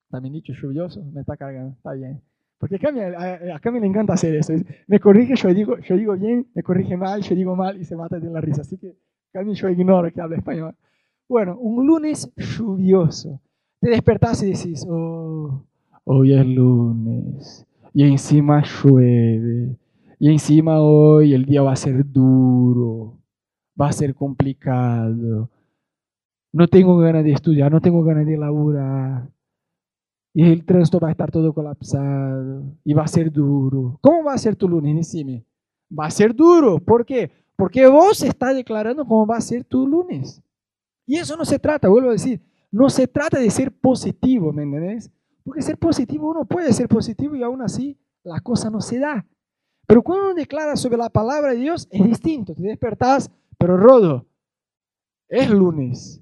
[0.10, 1.02] ¿También dicho lluvioso?
[1.14, 2.22] Me está cargando, está bien.
[2.58, 3.06] Porque acá me,
[3.54, 4.54] acá me le encanta hacer eso.
[4.88, 7.96] Me corrige, yo digo, yo digo bien, me corrige mal, yo digo mal y se
[7.96, 8.62] mata de la risa.
[8.62, 8.98] Así que
[9.46, 10.76] mí yo ignoro que habla español.
[11.30, 13.40] Bueno, un lunes lluvioso
[13.84, 15.62] te despertás y decís, oh,
[16.06, 19.78] hoy es lunes, y encima llueve,
[20.20, 23.18] y encima hoy el día va a ser duro,
[23.80, 25.50] va a ser complicado,
[26.54, 29.30] no tengo ganas de estudiar, no tengo ganas de laburar,
[30.34, 34.00] y el tránsito va a estar todo colapsado, y va a ser duro.
[34.00, 34.96] ¿Cómo va a ser tu lunes?
[34.96, 35.44] Decime.
[35.92, 36.80] Va a ser duro.
[36.80, 37.30] ¿Por qué?
[37.58, 40.42] Porque vos estás declarando cómo va a ser tu lunes.
[41.06, 42.42] Y eso no se trata, vuelvo a decir,
[42.74, 45.12] no se trata de ser positivo, ¿me entendés?
[45.44, 49.28] Porque ser positivo, uno puede ser positivo y aún así la cosa no se da.
[49.86, 52.56] Pero cuando uno declara sobre la palabra de Dios, es distinto.
[52.56, 54.26] Te despertás, pero rodo,
[55.30, 56.20] es lunes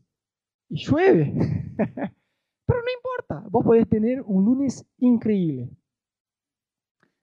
[0.67, 1.33] y llueve.
[1.77, 5.69] pero no importa, vos podés tener un lunes increíble.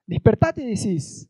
[0.07, 1.29] Despertate y decís,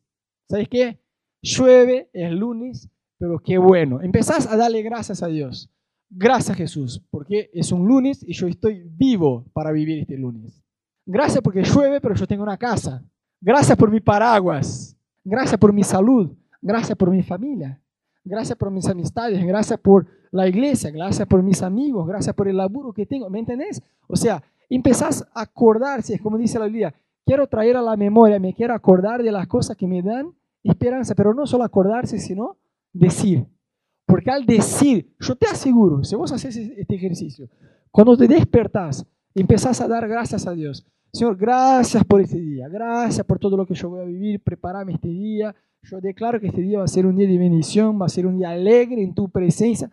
[0.49, 1.01] ¿sabes qué?
[1.43, 2.89] Llueve, es lunes,
[3.19, 4.01] pero qué bueno.
[4.03, 5.69] Empezás a darle gracias a Dios.
[6.11, 10.63] Gracias Jesús, porque es un lunes y yo estoy vivo para vivir este lunes.
[11.05, 13.03] Gracias porque llueve, pero yo tengo una casa.
[13.41, 14.97] Gracias por mi paraguas.
[15.25, 16.31] Gracias por mi salud.
[16.61, 17.81] Gracias por mi familia.
[18.25, 19.45] Gracias por mis amistades.
[19.45, 20.91] Gracias por la iglesia.
[20.91, 22.07] Gracias por mis amigos.
[22.07, 23.31] Gracias por el laburo que tengo.
[23.31, 23.83] ¿Me entendés?
[24.07, 26.95] O sea, empezás a acordarse, como dice la Biblia,
[27.25, 31.15] quiero traer a la memoria, me quiero acordar de las cosas que me dan esperanza,
[31.15, 32.57] pero no solo acordarse, sino
[32.93, 33.47] decir,
[34.09, 37.47] porque al decir, yo te aseguro, si vos haces este ejercicio,
[37.91, 40.87] cuando te despertás, empezás a dar gracias a Dios.
[41.13, 44.95] Señor, gracias por este día, gracias por todo lo que yo voy a vivir, preparame
[44.95, 45.55] este día.
[45.83, 48.27] Yo declaro que este día va a ser un día de bendición, va a ser
[48.27, 49.91] un día alegre en tu presencia.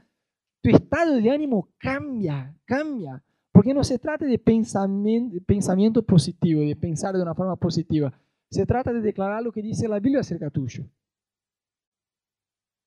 [0.61, 3.21] Tu estado de ánimo cambia, cambia.
[3.51, 8.13] Porque no se trata de pensamiento, pensamiento positivo, de pensar de una forma positiva.
[8.49, 10.85] Se trata de declarar lo que dice la Biblia acerca tuyo.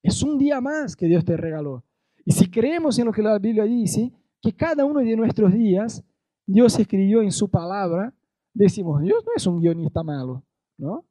[0.02, 1.84] Es un día más que Dios te regaló.
[2.24, 6.04] Y si creemos en lo que la Biblia dice, que cada uno de nuestros días
[6.46, 8.14] Dios escribió en su palabra,
[8.54, 10.42] decimos, Dios no es un guionista malo,
[10.78, 11.04] ¿no?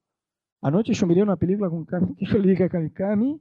[0.62, 3.40] Anoche yo miré una película con Cami, que yo le dije a Cami,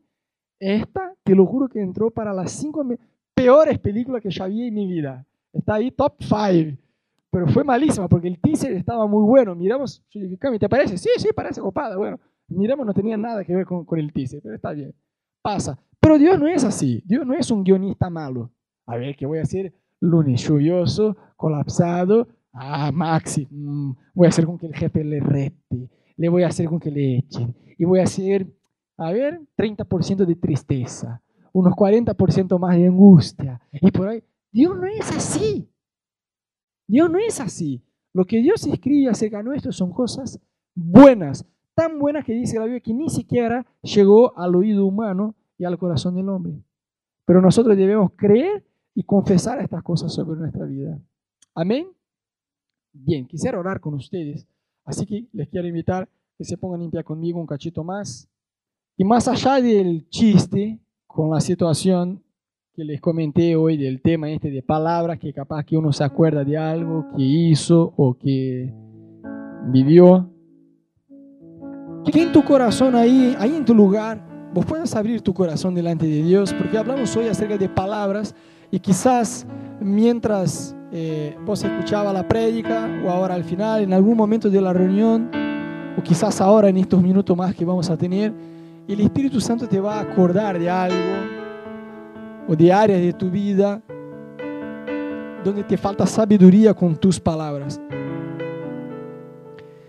[0.59, 2.87] esta, te lo juro que entró para las cinco
[3.35, 5.27] peores películas que ya vi en mi vida.
[5.53, 6.79] Está ahí top five.
[7.31, 9.55] Pero fue malísima porque el teaser estaba muy bueno.
[9.55, 10.97] Miramos, yo dije, Cami, ¿te parece?
[10.97, 11.97] Sí, sí, parece copada.
[11.97, 14.95] Bueno, miramos, no tenía nada que ver con, con el teaser, pero está bien.
[15.47, 15.79] Pasa.
[16.01, 17.01] Pero Dios no es así.
[17.07, 18.51] Dios no es un guionista malo.
[18.85, 19.73] A ver, ¿qué voy a hacer?
[20.01, 22.27] Lunes lluvioso, colapsado.
[22.53, 25.89] Ah, Maxi, mm, voy a hacer con que el jefe le rete.
[26.17, 27.55] Le voy a hacer con que le echen.
[27.79, 28.53] Y voy a hacer,
[28.97, 31.23] a ver, 30% de tristeza.
[31.53, 33.61] Unos 40% más de angustia.
[33.71, 35.71] Y por ahí, Dios no es así.
[36.89, 37.85] Dios no es así.
[38.13, 40.41] Lo que Dios escribe acerca nuestro son cosas
[40.75, 45.65] buenas, tan buenas que dice la Biblia que ni siquiera llegó al oído humano y
[45.65, 46.55] al corazón del hombre.
[47.27, 48.65] Pero nosotros debemos creer
[48.95, 50.99] y confesar estas cosas sobre nuestra vida.
[51.55, 51.89] Amén.
[52.95, 54.49] Bien, quisiera orar con ustedes,
[54.87, 56.09] así que les quiero invitar
[56.39, 58.27] que se pongan limpia conmigo un cachito más.
[58.97, 62.25] Y más allá del chiste con la situación
[62.73, 66.43] que les comenté hoy del tema este de palabras, que capaz que uno se acuerda
[66.43, 68.73] de algo que hizo o que
[69.71, 70.31] vivió,
[72.13, 74.21] que en tu corazón ahí, ahí en tu lugar,
[74.55, 78.35] vos puedas abrir tu corazón delante de Dios, porque hablamos hoy acerca de palabras
[78.71, 79.47] y quizás
[79.81, 84.73] mientras eh, vos escuchaba la prédica o ahora al final, en algún momento de la
[84.73, 85.31] reunión,
[85.99, 88.33] o quizás ahora en estos minutos más que vamos a tener,
[88.89, 90.97] el Espíritu Santo te va a acordar de algo
[92.49, 93.83] o de áreas de tu vida
[95.45, 97.81] donde te falta sabiduría con tus palabras.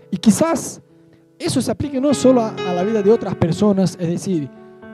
[0.10, 0.82] Y quizás
[1.40, 4.50] eso se aplique no solo a, a la vida de otras personas, es decir,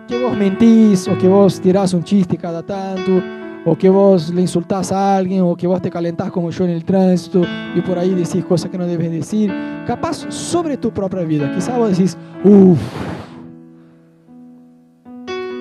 [0.08, 3.22] que vos mentís o que vos tirás un chiste cada tanto,
[3.66, 6.72] o que vos le insultás a alguien, o que vos te calentás como yo en
[6.72, 7.42] el tránsito
[7.76, 9.54] y por ahí decís cosas que no debes decir.
[9.88, 11.52] Capaz sobre tu propia vida.
[11.54, 12.80] Quizás vos decís, uff,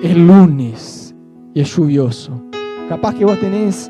[0.03, 1.15] es lunes
[1.53, 2.41] y es lluvioso.
[2.89, 3.89] Capaz que vos tenés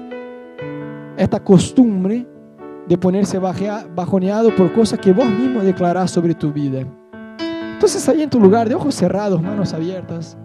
[1.18, 2.28] esta costumbre
[2.88, 6.86] de ponerse bajoneado por cosas que vos mismo declarás sobre tu vida.
[7.74, 10.38] Entonces ahí en tu lugar, de ojos cerrados, manos abiertas,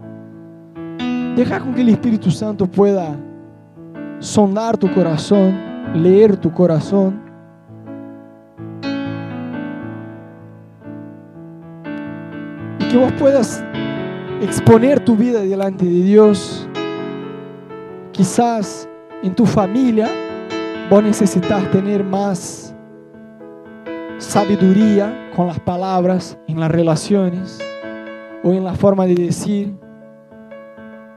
[1.35, 3.15] deja con que el Espíritu Santo pueda
[4.19, 5.57] sondar tu corazón,
[5.93, 7.21] leer tu corazón.
[12.79, 13.63] Y que vos puedas
[14.41, 16.67] exponer tu vida delante de Dios.
[18.11, 18.89] Quizás
[19.23, 20.09] en tu familia
[20.89, 22.75] vos necesitas tener más
[24.17, 27.59] sabiduría con las palabras, en las relaciones
[28.43, 29.75] o en la forma de decir,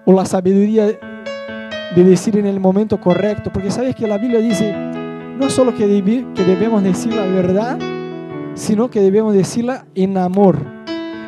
[0.04, 4.74] o la sabiduría de decir en el momento correcto, porque sabes que la Biblia dice
[5.38, 5.86] no solo que,
[6.34, 7.78] que debemos decir la verdad,
[8.54, 10.58] sino que debemos decirla en amor.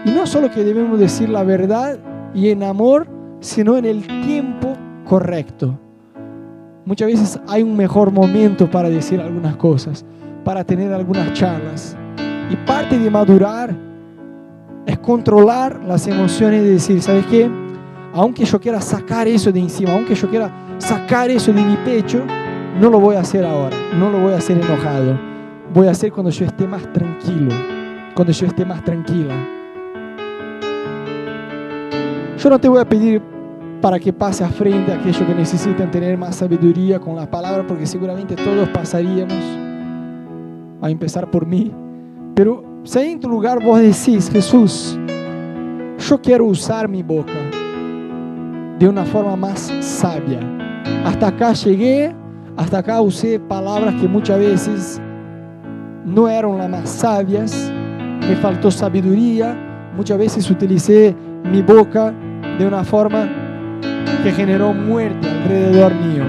[0.04, 1.98] Y no solo que debemos decir la verdad
[2.34, 3.08] y en amor,
[3.40, 4.74] sino en el tiempo
[5.04, 5.78] correcto.
[6.86, 10.04] Muchas veces hay un mejor momento para decir algunas cosas,
[10.44, 11.96] para tener algunas charlas.
[12.50, 13.74] Y parte de madurar
[14.86, 17.50] es controlar las emociones y decir, ¿sabes qué?
[18.14, 22.24] aunque yo quiera sacar eso de encima, aunque yo quiera sacar eso de mi pecho,
[22.80, 25.18] no lo voy a hacer ahora, no lo voy a hacer enojado.
[25.72, 27.52] Voy a hacer cuando yo esté más tranquilo,
[28.14, 29.34] cuando yo esté más tranquila.
[32.38, 33.20] Yo no te voy a pedir
[33.80, 37.66] para que pase a frente a aquellos que necesitan tener más sabiduría con la palabra,
[37.66, 39.38] porque seguramente todos pasaríamos,
[40.80, 41.72] a empezar por mí.
[42.34, 44.98] Pero si en tu lugar vos decís, Jesús,
[45.98, 47.32] yo quiero usar mi boca,
[48.78, 50.40] de una forma más sabia.
[51.04, 52.14] Hasta acá llegué,
[52.56, 55.00] hasta acá usé palabras que muchas veces
[56.04, 57.72] no eran las más sabias,
[58.20, 59.56] me faltó sabiduría,
[59.96, 61.14] muchas veces utilicé
[61.44, 62.12] mi boca
[62.58, 63.43] de una forma
[64.22, 66.24] que generó muerte alrededor mío.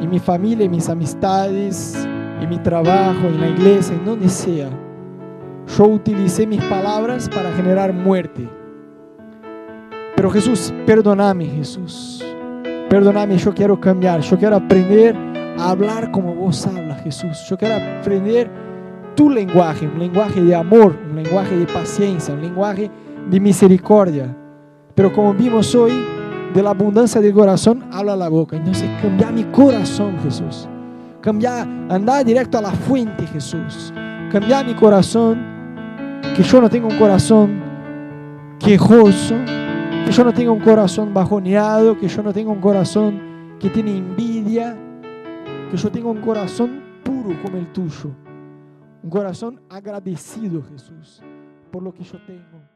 [0.00, 2.06] Y mi familia, y mis amistades,
[2.40, 4.68] y mi trabajo, en la iglesia, en donde sea.
[5.76, 8.48] Yo utilicé mis palabras para generar muerte.
[10.16, 12.24] Pero Jesús, perdóname, Jesús.
[12.88, 14.20] Perdóname, yo quiero cambiar.
[14.20, 15.16] Yo quiero aprender
[15.58, 17.44] a hablar como vos hablas, Jesús.
[17.48, 18.50] Yo quiero aprender
[19.14, 22.90] tu lenguaje, un lenguaje de amor, un lenguaje de paciencia, un lenguaje
[23.30, 24.36] de misericordia.
[24.94, 25.92] Pero como vimos hoy,
[26.54, 28.56] de la abundancia del corazón habla la boca.
[28.56, 30.68] Entonces cambia mi corazón, Jesús.
[31.20, 33.92] Cambia, anda directo a la fuente, Jesús.
[34.30, 35.42] Cambia mi corazón,
[36.36, 37.60] que yo no tengo un corazón
[38.58, 39.34] quejoso,
[40.04, 43.96] Que yo no tenga un corazón bajoneado, que yo no tenga un corazón que tiene
[43.96, 44.76] envidia,
[45.70, 48.10] que yo tenga un corazón puro como el tuyo.
[49.02, 51.22] Un corazón agradecido, Jesús,
[51.70, 52.73] por lo que yo tengo.